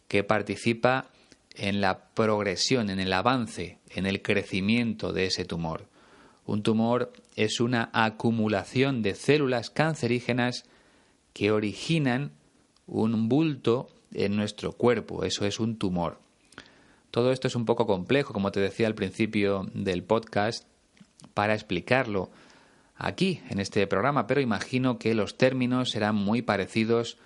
que 0.08 0.24
participa 0.24 1.06
en 1.54 1.80
la 1.80 2.08
progresión, 2.14 2.90
en 2.90 2.98
el 2.98 3.12
avance, 3.12 3.78
en 3.90 4.06
el 4.06 4.22
crecimiento 4.22 5.12
de 5.12 5.26
ese 5.26 5.44
tumor. 5.44 5.87
Un 6.44 6.62
tumor 6.62 7.12
es 7.37 7.61
una 7.61 7.90
acumulación 7.92 9.02
de 9.02 9.14
células 9.14 9.70
cancerígenas 9.70 10.64
que 11.32 11.50
originan 11.50 12.32
un 12.87 13.28
bulto 13.28 13.88
en 14.14 14.37
nuestro 14.37 14.72
cuerpo, 14.72 15.25
eso 15.25 15.44
es 15.46 15.61
un 15.61 15.79
tumor. 15.79 16.18
Todo 17.11 17.33
esto 17.33 17.46
es 17.48 17.57
un 17.57 17.66
poco 17.66 17.87
complejo, 17.87 18.33
como 18.33 18.53
te 18.53 18.61
decía 18.61 18.87
al 18.87 18.94
principio 18.94 19.66
del 19.75 20.03
podcast, 20.03 20.66
para 21.35 21.55
explicarlo 21.55 22.31
aquí, 22.96 23.40
en 23.51 23.61
este 23.61 23.87
programa, 23.87 24.27
pero 24.27 24.40
imagino 24.40 24.98
que 24.98 25.14
los 25.14 25.37
términos 25.37 25.90
serán 25.90 26.14
muy 26.14 26.42
parecidos 26.42 27.18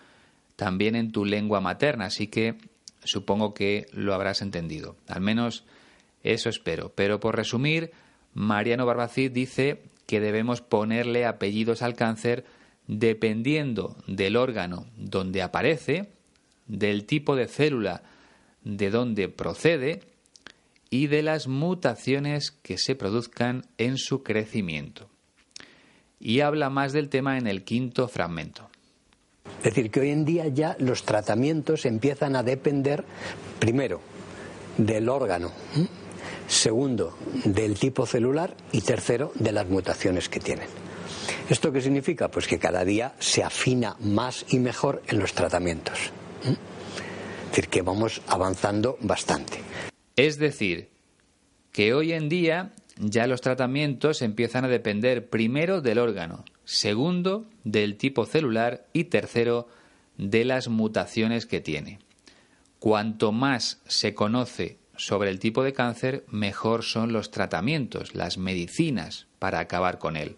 también 0.57 0.97
en 0.97 1.13
tu 1.13 1.25
lengua 1.25 1.61
materna, 1.61 2.07
así 2.07 2.29
que 2.29 2.57
supongo 3.05 3.55
que 3.55 3.87
lo 3.93 4.15
habrás 4.15 4.43
entendido. 4.43 4.97
Al 5.07 5.21
menos 5.21 5.65
eso 6.23 6.49
espero. 6.49 6.93
Pero 6.95 7.21
por 7.21 7.37
resumir, 7.37 7.93
Mariano 8.35 8.87
Barbacid 8.87 9.31
dice 9.31 9.83
que 10.07 10.21
debemos 10.21 10.61
ponerle 10.61 11.27
apellidos 11.27 11.83
al 11.83 11.95
cáncer 11.95 12.45
dependiendo 12.87 13.97
del 14.07 14.37
órgano 14.37 14.87
donde 14.97 15.43
aparece, 15.43 16.09
del 16.67 17.05
tipo 17.05 17.37
de 17.37 17.47
célula 17.47 18.03
de 18.63 18.91
donde 18.91 19.29
procede 19.29 20.01
y 20.91 21.07
de 21.07 21.23
las 21.23 21.47
mutaciones 21.47 22.51
que 22.51 22.79
se 22.79 22.95
produzcan 22.95 23.67
en 23.79 23.99
su 23.99 24.23
crecimiento 24.23 25.09
y 26.21 26.41
habla 26.41 26.71
más 26.71 26.93
del 26.93 27.09
tema 27.09 27.39
en 27.39 27.47
el 27.47 27.65
quinto 27.65 28.09
fragmento. 28.09 28.69
Es 29.59 29.75
decir, 29.75 29.91
que 29.91 30.01
hoy 30.01 30.11
en 30.11 30.25
día 30.25 30.49
ya 30.49 30.77
los 30.79 31.05
tratamientos 31.05 31.85
empiezan 31.85 32.37
a 32.37 32.43
depender, 32.43 33.05
primero, 33.59 34.01
del 34.77 35.09
órgano, 35.09 35.53
segundo, 36.49 37.17
del 37.45 37.79
tipo 37.79 38.07
celular 38.07 38.57
y 38.73 38.81
tercero, 38.81 39.33
de 39.37 39.53
las 39.53 39.69
mutaciones 39.69 40.29
que 40.29 40.41
tienen. 40.41 40.69
¿Esto 41.49 41.71
qué 41.73 41.81
significa? 41.81 42.29
Pues 42.29 42.49
que 42.49 42.59
cada 42.59 42.85
día 42.85 43.15
se 43.21 43.45
afina 43.45 43.97
más 44.01 44.45
y 44.49 44.59
mejor 44.59 45.03
en 45.07 45.21
los 45.21 45.33
tratamientos. 45.33 46.11
Es 46.51 47.51
decir, 47.51 47.69
que 47.69 47.83
vamos 47.83 48.23
avanzando 48.27 48.99
bastante. 49.01 49.61
Es 50.17 50.39
decir, 50.39 50.91
que 51.73 51.95
hoy 51.95 52.13
en 52.13 52.29
día 52.29 52.73
ya 52.99 53.27
los 53.27 53.41
tratamientos 53.41 54.23
empiezan 54.23 54.65
a 54.65 54.69
depender 54.69 55.29
primero 55.29 55.81
del 55.81 55.99
órgano, 55.99 56.45
segundo 56.65 57.47
del 57.65 57.97
tipo 57.97 58.25
celular 58.27 58.87
y 58.93 59.05
tercero 59.05 59.69
de 60.17 60.45
las 60.45 60.69
mutaciones 60.69 61.47
que 61.47 61.61
tiene. 61.61 61.99
Cuanto 62.79 63.33
más 63.33 63.81
se 63.87 64.15
conoce 64.15 64.79
sobre 64.97 65.31
el 65.31 65.39
tipo 65.39 65.63
de 65.63 65.73
cáncer, 65.73 66.25
mejor 66.29 66.83
son 66.83 67.13
los 67.13 67.31
tratamientos, 67.31 68.15
las 68.15 68.39
medicinas 68.39 69.27
para 69.39 69.61
acabar 69.61 69.99
con 69.99 70.17
él. 70.17 70.37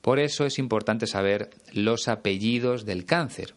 Por 0.00 0.18
eso 0.18 0.46
es 0.46 0.58
importante 0.58 1.06
saber 1.06 1.50
los 1.72 2.08
apellidos 2.08 2.84
del 2.84 3.04
cáncer. 3.04 3.54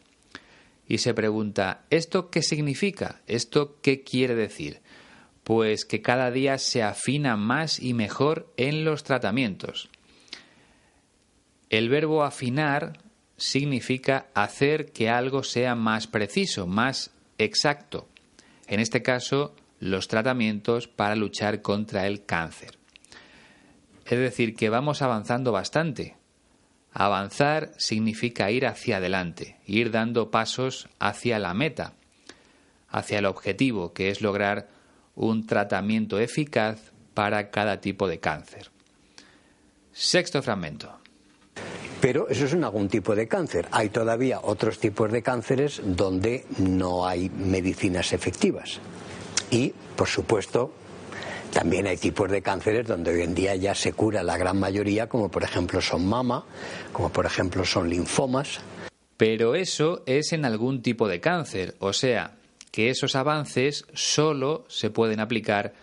Y 0.88 1.00
se 1.00 1.14
pregunta, 1.14 1.86
¿esto 1.90 2.30
qué 2.30 2.42
significa? 2.42 3.22
¿Esto 3.28 3.78
qué 3.82 4.04
quiere 4.04 4.36
decir? 4.36 4.82
pues 5.46 5.86
que 5.86 6.02
cada 6.02 6.32
día 6.32 6.58
se 6.58 6.82
afina 6.82 7.38
más 7.38 7.80
y 7.80 7.94
mejor 7.94 8.52
en 8.58 8.84
los 8.84 9.04
tratamientos. 9.04 9.90
El 11.70 11.88
verbo 11.88 12.24
afinar 12.24 12.98
significa 13.38 14.26
hacer 14.34 14.92
que 14.92 15.08
algo 15.08 15.44
sea 15.44 15.76
más 15.76 16.08
preciso, 16.08 16.66
más 16.66 17.12
exacto. 17.38 18.08
En 18.66 18.80
este 18.80 19.04
caso, 19.04 19.56
los 19.80 20.08
tratamientos 20.08 20.88
para 20.88 21.16
luchar 21.16 21.62
contra 21.62 22.08
el 22.08 22.26
cáncer. 22.26 22.80
Es 24.08 24.18
decir, 24.18 24.56
que 24.56 24.70
vamos 24.70 25.04
avanzando 25.04 25.52
bastante. 25.52 26.16
Avanzar 26.98 27.74
significa 27.78 28.52
ir 28.52 28.66
hacia 28.66 28.98
adelante, 28.98 29.58
ir 29.66 29.92
dando 29.92 30.32
pasos 30.32 30.88
hacia 30.98 31.40
la 31.40 31.54
meta, 31.54 31.92
hacia 32.88 33.20
el 33.20 33.26
objetivo, 33.26 33.92
que 33.92 34.10
es 34.10 34.22
lograr 34.22 34.70
un 35.14 35.46
tratamiento 35.46 36.20
eficaz 36.20 36.94
para 37.14 37.52
cada 37.52 37.82
tipo 37.82 38.08
de 38.08 38.22
cáncer. 38.22 38.72
Sexto 39.92 40.42
fragmento. 40.42 40.98
Pero 42.00 42.30
eso 42.30 42.46
es 42.46 42.54
en 42.54 42.64
algún 42.64 42.88
tipo 42.88 43.14
de 43.14 43.28
cáncer. 43.28 43.68
Hay 43.72 43.90
todavía 43.90 44.40
otros 44.42 44.80
tipos 44.80 45.12
de 45.12 45.22
cánceres 45.22 45.82
donde 45.84 46.46
no 46.60 47.06
hay 47.06 47.30
medicinas 47.30 48.14
efectivas. 48.14 48.80
Y, 49.52 49.74
por 49.98 50.08
supuesto, 50.08 50.74
también 51.52 51.88
hay 51.88 51.98
tipos 51.98 52.30
de 52.30 52.42
cánceres 52.42 52.88
donde 52.88 53.12
hoy 53.12 53.22
en 53.22 53.36
día 53.36 53.56
ya 53.56 53.74
se 53.74 53.94
cura 53.94 54.24
la 54.24 54.38
gran 54.38 54.60
mayoría, 54.60 55.08
como 55.08 55.30
por 55.30 55.44
ejemplo 55.44 55.82
son 55.82 56.06
mama, 56.06 56.46
como 56.92 57.10
por 57.10 57.26
ejemplo 57.26 57.66
son 57.66 57.90
linfomas. 57.90 58.60
Pero 59.18 59.56
eso 59.56 60.04
es 60.06 60.34
en 60.34 60.46
algún 60.46 60.82
tipo 60.82 61.08
de 61.08 61.22
cáncer, 61.22 61.76
o 61.80 61.94
sea, 61.94 62.32
que 62.72 62.90
esos 62.90 63.16
avances 63.16 63.86
solo 63.94 64.66
se 64.68 64.90
pueden 64.90 65.22
aplicar 65.22 65.74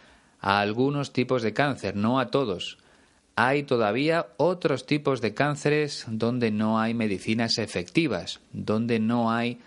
a 0.40 0.60
algunos 0.60 1.12
tipos 1.12 1.42
de 1.42 1.54
cáncer, 1.54 1.96
no 1.96 2.20
a 2.20 2.26
todos. 2.26 2.76
Hay 3.34 3.62
todavía 3.62 4.26
otros 4.36 4.84
tipos 4.84 5.22
de 5.22 5.32
cánceres 5.32 6.04
donde 6.08 6.50
no 6.50 6.78
hay 6.78 6.92
medicinas 6.92 7.56
efectivas, 7.56 8.40
donde 8.52 8.98
no 8.98 9.32
hay 9.32 9.58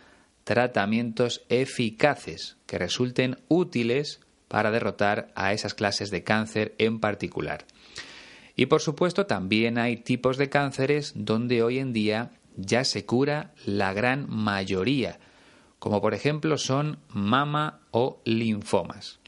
tratamientos 0.44 1.42
eficaces 1.50 2.58
que 2.68 2.78
resulten 2.78 3.40
útiles 3.48 4.20
para 4.56 4.72
derrotar 4.72 5.34
a 5.36 5.52
esas 5.52 5.74
clases 5.74 6.12
de 6.12 6.24
cáncer 6.24 6.76
en 6.78 7.02
particular. 7.02 7.66
Y 8.56 8.68
por 8.68 8.80
supuesto 8.80 9.26
también 9.26 9.78
hay 9.78 9.98
tipos 9.98 10.38
de 10.38 10.48
cánceres 10.48 11.12
donde 11.14 11.62
hoy 11.62 11.78
en 11.78 11.92
día 11.92 12.32
ya 12.56 12.86
se 12.86 13.06
cura 13.06 13.52
la 13.66 13.92
gran 13.92 14.30
mayoría, 14.30 15.20
como 15.78 16.00
por 16.02 16.14
ejemplo 16.14 16.58
son 16.58 17.00
mama 17.10 17.82
o 17.92 18.22
linfomas. 18.24 19.20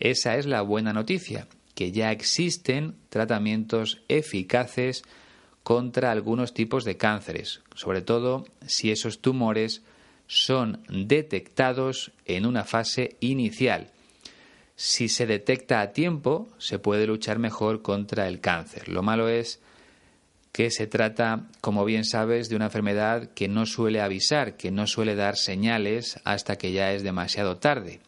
Esa 0.00 0.38
es 0.38 0.46
la 0.46 0.62
buena 0.62 0.94
noticia, 0.94 1.46
que 1.74 1.92
ya 1.92 2.10
existen 2.10 2.96
tratamientos 3.10 4.00
eficaces 4.08 5.02
contra 5.62 6.10
algunos 6.10 6.54
tipos 6.54 6.86
de 6.86 6.96
cánceres, 6.96 7.60
sobre 7.74 8.00
todo 8.00 8.46
si 8.66 8.90
esos 8.90 9.20
tumores 9.20 9.82
son 10.26 10.82
detectados 10.88 12.12
en 12.24 12.46
una 12.46 12.64
fase 12.64 13.18
inicial. 13.20 13.90
Si 14.76 15.08
se 15.08 15.26
detecta 15.26 15.80
a 15.80 15.92
tiempo, 15.92 16.48
se 16.58 16.78
puede 16.78 17.06
luchar 17.06 17.38
mejor 17.38 17.82
contra 17.82 18.26
el 18.26 18.40
cáncer. 18.40 18.88
Lo 18.88 19.02
malo 19.02 19.28
es 19.28 19.60
que 20.50 20.70
se 20.70 20.86
trata, 20.86 21.48
como 21.60 21.84
bien 21.84 22.04
sabes, 22.04 22.48
de 22.48 22.56
una 22.56 22.66
enfermedad 22.66 23.30
que 23.34 23.48
no 23.48 23.66
suele 23.66 24.00
avisar, 24.00 24.56
que 24.56 24.70
no 24.70 24.86
suele 24.86 25.14
dar 25.14 25.36
señales 25.36 26.20
hasta 26.24 26.56
que 26.56 26.72
ya 26.72 26.92
es 26.92 27.02
demasiado 27.02 27.56
tarde. 27.56 28.00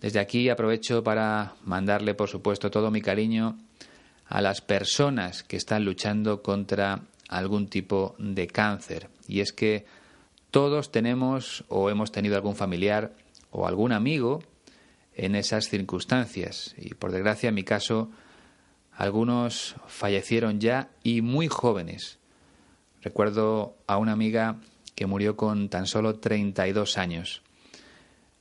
Desde 0.00 0.20
aquí 0.20 0.48
aprovecho 0.48 1.02
para 1.02 1.54
mandarle, 1.64 2.14
por 2.14 2.28
supuesto, 2.28 2.70
todo 2.70 2.90
mi 2.90 3.00
cariño 3.00 3.58
a 4.26 4.40
las 4.40 4.60
personas 4.60 5.42
que 5.42 5.56
están 5.56 5.84
luchando 5.84 6.42
contra 6.42 7.02
algún 7.28 7.68
tipo 7.68 8.14
de 8.18 8.46
cáncer. 8.46 9.08
Y 9.26 9.40
es 9.40 9.52
que 9.52 9.86
todos 10.50 10.92
tenemos 10.92 11.64
o 11.68 11.90
hemos 11.90 12.12
tenido 12.12 12.36
algún 12.36 12.54
familiar 12.54 13.12
o 13.50 13.66
algún 13.66 13.92
amigo 13.92 14.42
en 15.16 15.34
esas 15.34 15.68
circunstancias. 15.68 16.74
Y 16.76 16.94
por 16.94 17.12
desgracia, 17.12 17.48
en 17.48 17.54
mi 17.54 17.64
caso, 17.64 18.10
algunos 18.92 19.76
fallecieron 19.86 20.60
ya 20.60 20.90
y 21.02 21.22
muy 21.22 21.48
jóvenes. 21.48 22.18
Recuerdo 23.02 23.76
a 23.86 23.98
una 23.98 24.12
amiga 24.12 24.56
que 24.94 25.06
murió 25.06 25.36
con 25.36 25.68
tan 25.68 25.86
solo 25.86 26.16
32 26.20 26.98
años. 26.98 27.42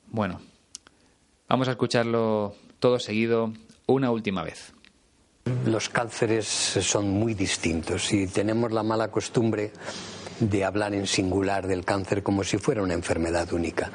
Bueno, 0.08 0.40
Vamos 1.54 1.68
a 1.68 1.72
escucharlo 1.72 2.56
todo 2.80 2.98
seguido 2.98 3.54
una 3.86 4.10
última 4.10 4.42
vez. 4.44 4.74
Los 5.66 5.88
cánceres 5.88 6.48
son 6.48 7.12
muy 7.12 7.36
distintos 7.36 8.12
y 8.12 8.26
tenemos 8.26 8.72
la 8.72 8.82
mala 8.82 9.12
costumbre 9.12 9.72
de 10.40 10.66
hablar 10.66 10.96
en 10.96 11.06
singular 11.06 11.68
del 11.68 11.86
cáncer 11.86 12.24
como 12.24 12.44
si 12.44 12.58
fuera 12.58 12.82
una 12.82 12.96
enfermedad 12.96 13.54
única. 13.54 13.92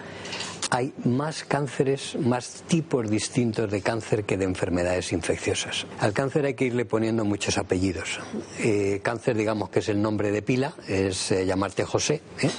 Hay 0.70 0.92
más 1.04 1.44
cánceres, 1.44 2.16
más 2.20 2.62
tipos 2.66 3.08
distintos 3.08 3.70
de 3.70 3.80
cáncer 3.80 4.24
que 4.24 4.36
de 4.36 4.44
enfermedades 4.44 5.12
infecciosas. 5.12 5.86
Al 5.98 6.12
cáncer 6.12 6.44
hay 6.44 6.54
que 6.54 6.66
irle 6.66 6.84
poniendo 6.84 7.24
muchos 7.24 7.56
apellidos. 7.56 8.20
Eh, 8.58 9.00
cáncer, 9.02 9.36
digamos 9.36 9.70
que 9.70 9.78
es 9.78 9.88
el 9.88 10.02
nombre 10.02 10.30
de 10.30 10.42
pila, 10.42 10.74
es 10.86 11.32
eh, 11.32 11.46
llamarte 11.46 11.84
José. 11.84 12.20
¿eh? 12.42 12.50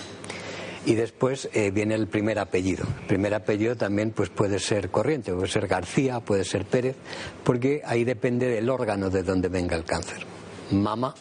y 0.85 0.95
después 0.95 1.49
eh, 1.53 1.71
viene 1.71 1.95
el 1.95 2.07
primer 2.07 2.39
apellido. 2.39 2.85
El 3.01 3.07
primer 3.07 3.33
apellido 3.33 3.75
también 3.75 4.11
pues 4.11 4.29
puede 4.29 4.59
ser 4.59 4.89
corriente, 4.89 5.33
puede 5.33 5.47
ser 5.47 5.67
García, 5.67 6.19
puede 6.19 6.43
ser 6.43 6.65
Pérez, 6.65 6.95
porque 7.43 7.81
ahí 7.85 8.03
depende 8.03 8.47
del 8.47 8.69
órgano 8.69 9.09
de 9.09 9.23
donde 9.23 9.49
venga 9.49 9.75
el 9.75 9.83
cáncer. 9.83 10.25
Mama, 10.71 11.13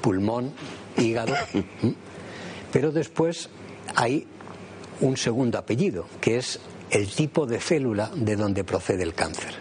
pulmón, 0.00 0.52
hígado. 0.96 1.34
Pero 2.72 2.92
después 2.92 3.48
hay 3.94 4.26
un 5.00 5.16
segundo 5.16 5.58
apellido, 5.58 6.06
que 6.20 6.36
es 6.36 6.60
el 6.90 7.08
tipo 7.08 7.46
de 7.46 7.60
célula 7.60 8.10
de 8.14 8.36
donde 8.36 8.64
procede 8.64 9.02
el 9.02 9.14
cáncer. 9.14 9.54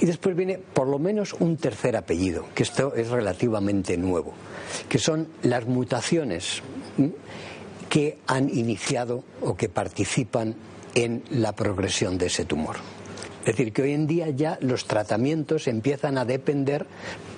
Y 0.00 0.06
después 0.06 0.34
viene 0.34 0.58
por 0.58 0.88
lo 0.88 0.98
menos 0.98 1.32
un 1.34 1.56
tercer 1.56 1.96
apellido, 1.96 2.46
que 2.54 2.64
esto 2.64 2.94
es 2.94 3.08
relativamente 3.08 3.96
nuevo, 3.96 4.34
que 4.88 4.98
son 4.98 5.28
las 5.42 5.66
mutaciones 5.66 6.60
que 7.88 8.18
han 8.26 8.48
iniciado 8.48 9.22
o 9.40 9.54
que 9.54 9.68
participan 9.68 10.56
en 10.94 11.22
la 11.30 11.52
progresión 11.52 12.18
de 12.18 12.26
ese 12.26 12.44
tumor. 12.44 12.76
Es 13.40 13.56
decir, 13.56 13.72
que 13.72 13.82
hoy 13.82 13.92
en 13.92 14.06
día 14.06 14.28
ya 14.30 14.58
los 14.60 14.86
tratamientos 14.86 15.68
empiezan 15.68 16.18
a 16.18 16.24
depender, 16.24 16.86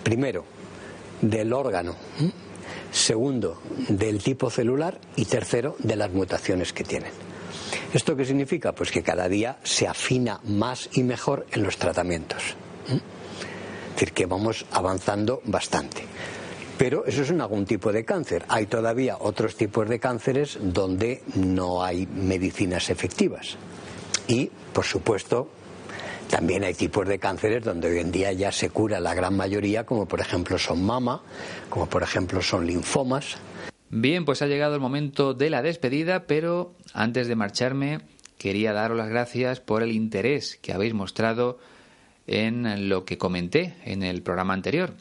primero, 0.03 0.45
del 1.21 1.53
órgano, 1.53 1.97
segundo, 2.91 3.61
del 3.89 4.23
tipo 4.23 4.49
celular 4.51 4.99
y 5.17 5.25
tercero, 5.25 5.77
de 5.81 5.97
las 5.97 6.13
mutaciones 6.13 6.73
que 6.73 6.85
tienen. 6.85 7.13
¿Esto 7.93 8.17
qué 8.17 8.25
significa? 8.25 8.73
Pues 8.73 8.91
que 8.91 9.03
cada 9.03 9.29
día 9.29 9.59
se 9.63 9.87
afina 9.87 10.41
más 10.45 10.89
y 10.93 11.03
mejor 11.03 11.47
en 11.53 11.63
los 11.63 11.77
tratamientos. 11.77 12.57
Es 12.89 14.01
decir, 14.01 14.13
que 14.13 14.27
vamos 14.27 14.67
avanzando 14.73 15.41
bastante. 15.45 16.05
Pero 16.77 17.07
eso 17.07 17.23
es 17.23 17.31
en 17.31 17.41
algún 17.41 17.65
tipo 17.65 17.93
de 17.93 18.05
cáncer. 18.05 18.45
Hay 18.49 18.67
todavía 18.67 19.19
otros 19.21 19.57
tipos 19.57 19.89
de 19.89 20.01
cánceres 20.01 20.59
donde 20.61 21.23
no 21.37 21.85
hay 21.85 22.07
medicinas 22.07 22.91
efectivas. 22.91 23.57
Y, 24.27 24.51
por 24.73 24.85
supuesto, 24.85 25.49
también 26.29 26.65
hay 26.65 26.75
tipos 26.75 27.07
de 27.07 27.19
cánceres 27.21 27.63
donde 27.63 27.89
hoy 27.89 27.99
en 28.01 28.11
día 28.11 28.33
ya 28.33 28.51
se 28.51 28.71
cura 28.71 28.99
la 28.99 29.15
gran 29.15 29.37
mayoría, 29.37 29.87
como 29.87 30.07
por 30.07 30.21
ejemplo 30.21 30.59
son 30.59 30.85
mama, 30.85 31.23
como 31.71 31.87
por 31.87 32.03
ejemplo 32.03 32.43
son 32.43 32.67
linfomas. 32.67 33.37
Bien, 33.97 34.25
pues 34.25 34.43
ha 34.43 34.49
llegado 34.49 34.75
el 34.75 34.81
momento 34.81 35.35
de 35.35 35.51
la 35.51 35.63
despedida, 35.63 36.27
pero 36.27 36.75
antes 36.95 37.29
de 37.29 37.37
marcharme 37.37 38.01
quería 38.39 38.73
daros 38.73 38.99
las 38.99 39.09
gracias 39.09 39.61
por 39.61 39.85
el 39.85 39.93
interés 39.93 40.59
que 40.61 40.73
habéis 40.73 40.95
mostrado 40.95 41.61
en 42.27 42.89
lo 42.89 43.05
que 43.05 43.19
comenté 43.19 43.77
en 43.85 44.03
el 44.03 44.23
programa 44.23 44.53
anterior, 44.53 44.95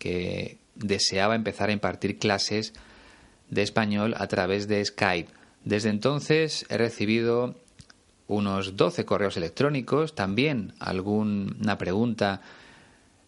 que 0.00 0.58
deseaba 0.74 1.36
empezar 1.36 1.68
a 1.68 1.72
impartir 1.72 2.18
clases 2.18 2.72
de 3.48 3.62
español 3.62 4.16
a 4.18 4.26
través 4.26 4.66
de 4.66 4.84
Skype. 4.84 5.30
Desde 5.64 5.90
entonces 5.90 6.66
he 6.68 6.78
recibido 6.78 7.54
unos 8.26 8.76
12 8.76 9.04
correos 9.04 9.36
electrónicos, 9.36 10.16
también 10.16 10.74
alguna 10.80 11.78
pregunta 11.78 12.40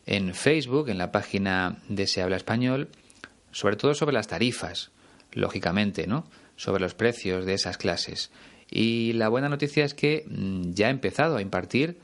en 0.07 0.35
Facebook, 0.35 0.88
en 0.88 0.98
la 0.98 1.12
página 1.12 1.79
de 1.88 2.09
Se 2.09 2.20
habla 2.20 2.37
español, 2.37 2.88
sobre 3.53 3.77
todo 3.77 3.94
sobre 3.94 4.14
las 4.14 4.27
tarifas, 4.27 4.90
lógicamente, 5.35 6.07
¿no? 6.07 6.25
Sobre 6.57 6.83
los 6.83 6.94
precios 6.94 7.44
de 7.44 7.55
esas 7.55 7.77
clases. 7.77 8.31
Y 8.70 9.12
la 9.12 9.29
buena 9.29 9.49
noticia 9.49 9.85
es 9.85 9.94
que 9.94 10.25
mm, 10.27 10.73
ya 10.73 10.88
he 10.88 10.90
empezado 10.90 11.37
a 11.37 11.42
impartir 11.42 11.99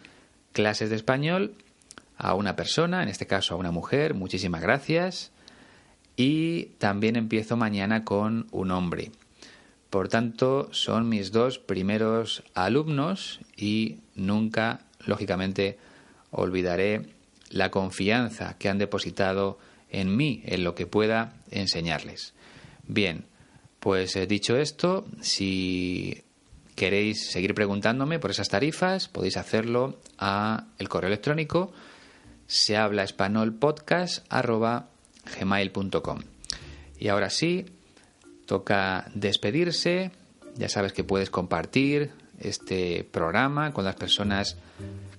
clases 0.53 0.91
de 0.91 0.97
español 0.97 1.55
a 2.17 2.35
una 2.35 2.55
persona, 2.55 3.03
en 3.03 3.09
este 3.09 3.27
caso 3.27 3.55
a 3.55 3.59
una 3.59 3.71
mujer, 3.71 4.15
muchísimas 4.15 4.61
gracias. 4.61 5.33
Y 6.17 6.65
también 6.79 7.17
empiezo 7.17 7.57
mañana 7.57 8.05
con 8.05 8.47
un 8.51 8.71
hombre. 8.73 9.11
Por 9.89 10.09
tanto, 10.09 10.69
son 10.73 11.09
mis 11.09 11.33
dos 11.33 11.59
primeros 11.59 12.45
alumnos 12.55 13.41
y 13.57 13.99
nunca, 14.15 14.83
lógicamente, 15.07 15.79
olvidaré 16.31 17.07
la 17.49 17.71
confianza 17.71 18.57
que 18.59 18.69
han 18.69 18.79
depositado 18.79 19.59
en 19.91 20.17
mí, 20.17 20.43
en 20.45 20.63
lo 20.63 20.75
que 20.75 20.87
pueda 20.87 21.35
enseñarles. 21.51 22.35
Bien, 22.93 23.25
pues 23.79 24.17
eh, 24.17 24.27
dicho 24.27 24.57
esto, 24.57 25.07
si 25.21 26.25
queréis 26.75 27.31
seguir 27.31 27.55
preguntándome 27.55 28.19
por 28.19 28.33
esas 28.33 28.49
tarifas, 28.49 29.07
podéis 29.07 29.37
hacerlo 29.37 30.01
a 30.19 30.67
el 30.79 30.89
correo 30.89 31.07
electrónico 31.07 31.73
se 32.49 32.77
habla 32.77 33.05
gmail.com. 35.39 36.19
Y 36.99 37.07
ahora 37.07 37.31
sí, 37.31 37.67
toca 38.45 39.09
despedirse. 39.15 40.11
Ya 40.57 40.69
sabes 40.69 40.93
que 40.93 41.05
puedes 41.05 41.31
compartir 41.31 42.11
este 42.41 43.05
programa 43.05 43.73
con 43.73 43.85
las 43.85 43.95
personas 43.95 44.57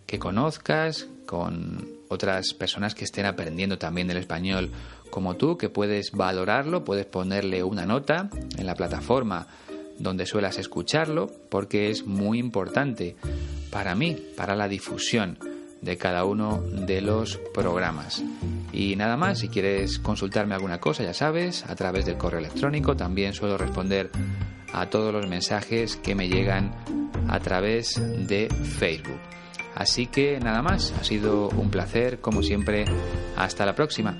que 0.06 0.20
conozcas, 0.20 1.08
con 1.26 1.88
otras 2.10 2.54
personas 2.54 2.96
que 2.96 3.06
estén 3.06 3.26
aprendiendo 3.26 3.78
también 3.78 4.12
el 4.12 4.18
español 4.18 4.70
como 5.12 5.36
tú, 5.36 5.58
que 5.58 5.70
puedes 5.70 6.12
valorarlo, 6.12 6.84
puedes 6.84 7.06
ponerle 7.06 7.64
una 7.64 7.86
nota 7.86 8.30
en 8.58 8.66
la 8.66 8.74
plataforma 8.74 9.48
donde 10.00 10.26
suelas 10.26 10.58
escucharlo, 10.58 11.30
porque 11.50 11.92
es 11.92 12.08
muy 12.08 12.40
importante 12.40 13.16
para 13.70 13.94
mí, 13.94 14.18
para 14.36 14.56
la 14.56 14.68
difusión 14.68 15.38
de 15.82 15.98
cada 15.98 16.26
uno 16.26 16.62
de 16.62 17.02
los 17.02 17.38
programas. 17.54 18.24
Y 18.72 18.96
nada 18.96 19.18
más, 19.18 19.40
si 19.40 19.50
quieres 19.50 20.00
consultarme 20.00 20.56
alguna 20.56 20.80
cosa, 20.80 21.04
ya 21.04 21.14
sabes, 21.14 21.66
a 21.66 21.76
través 21.76 22.06
del 22.06 22.18
correo 22.18 22.40
electrónico 22.40 22.96
también 22.96 23.34
suelo 23.34 23.58
responder 23.58 24.10
a 24.74 24.90
todos 24.90 25.14
los 25.14 25.28
mensajes 25.28 25.98
que 25.98 26.16
me 26.16 26.30
llegan 26.30 26.74
a 27.28 27.40
través 27.40 28.02
de 28.28 28.48
Facebook. 28.50 29.20
Así 29.76 30.08
que 30.08 30.40
nada 30.40 30.62
más, 30.62 30.94
ha 31.00 31.04
sido 31.04 31.50
un 31.50 31.70
placer, 31.70 32.20
como 32.20 32.44
siempre, 32.44 32.86
hasta 33.36 33.66
la 33.66 33.74
próxima. 33.74 34.20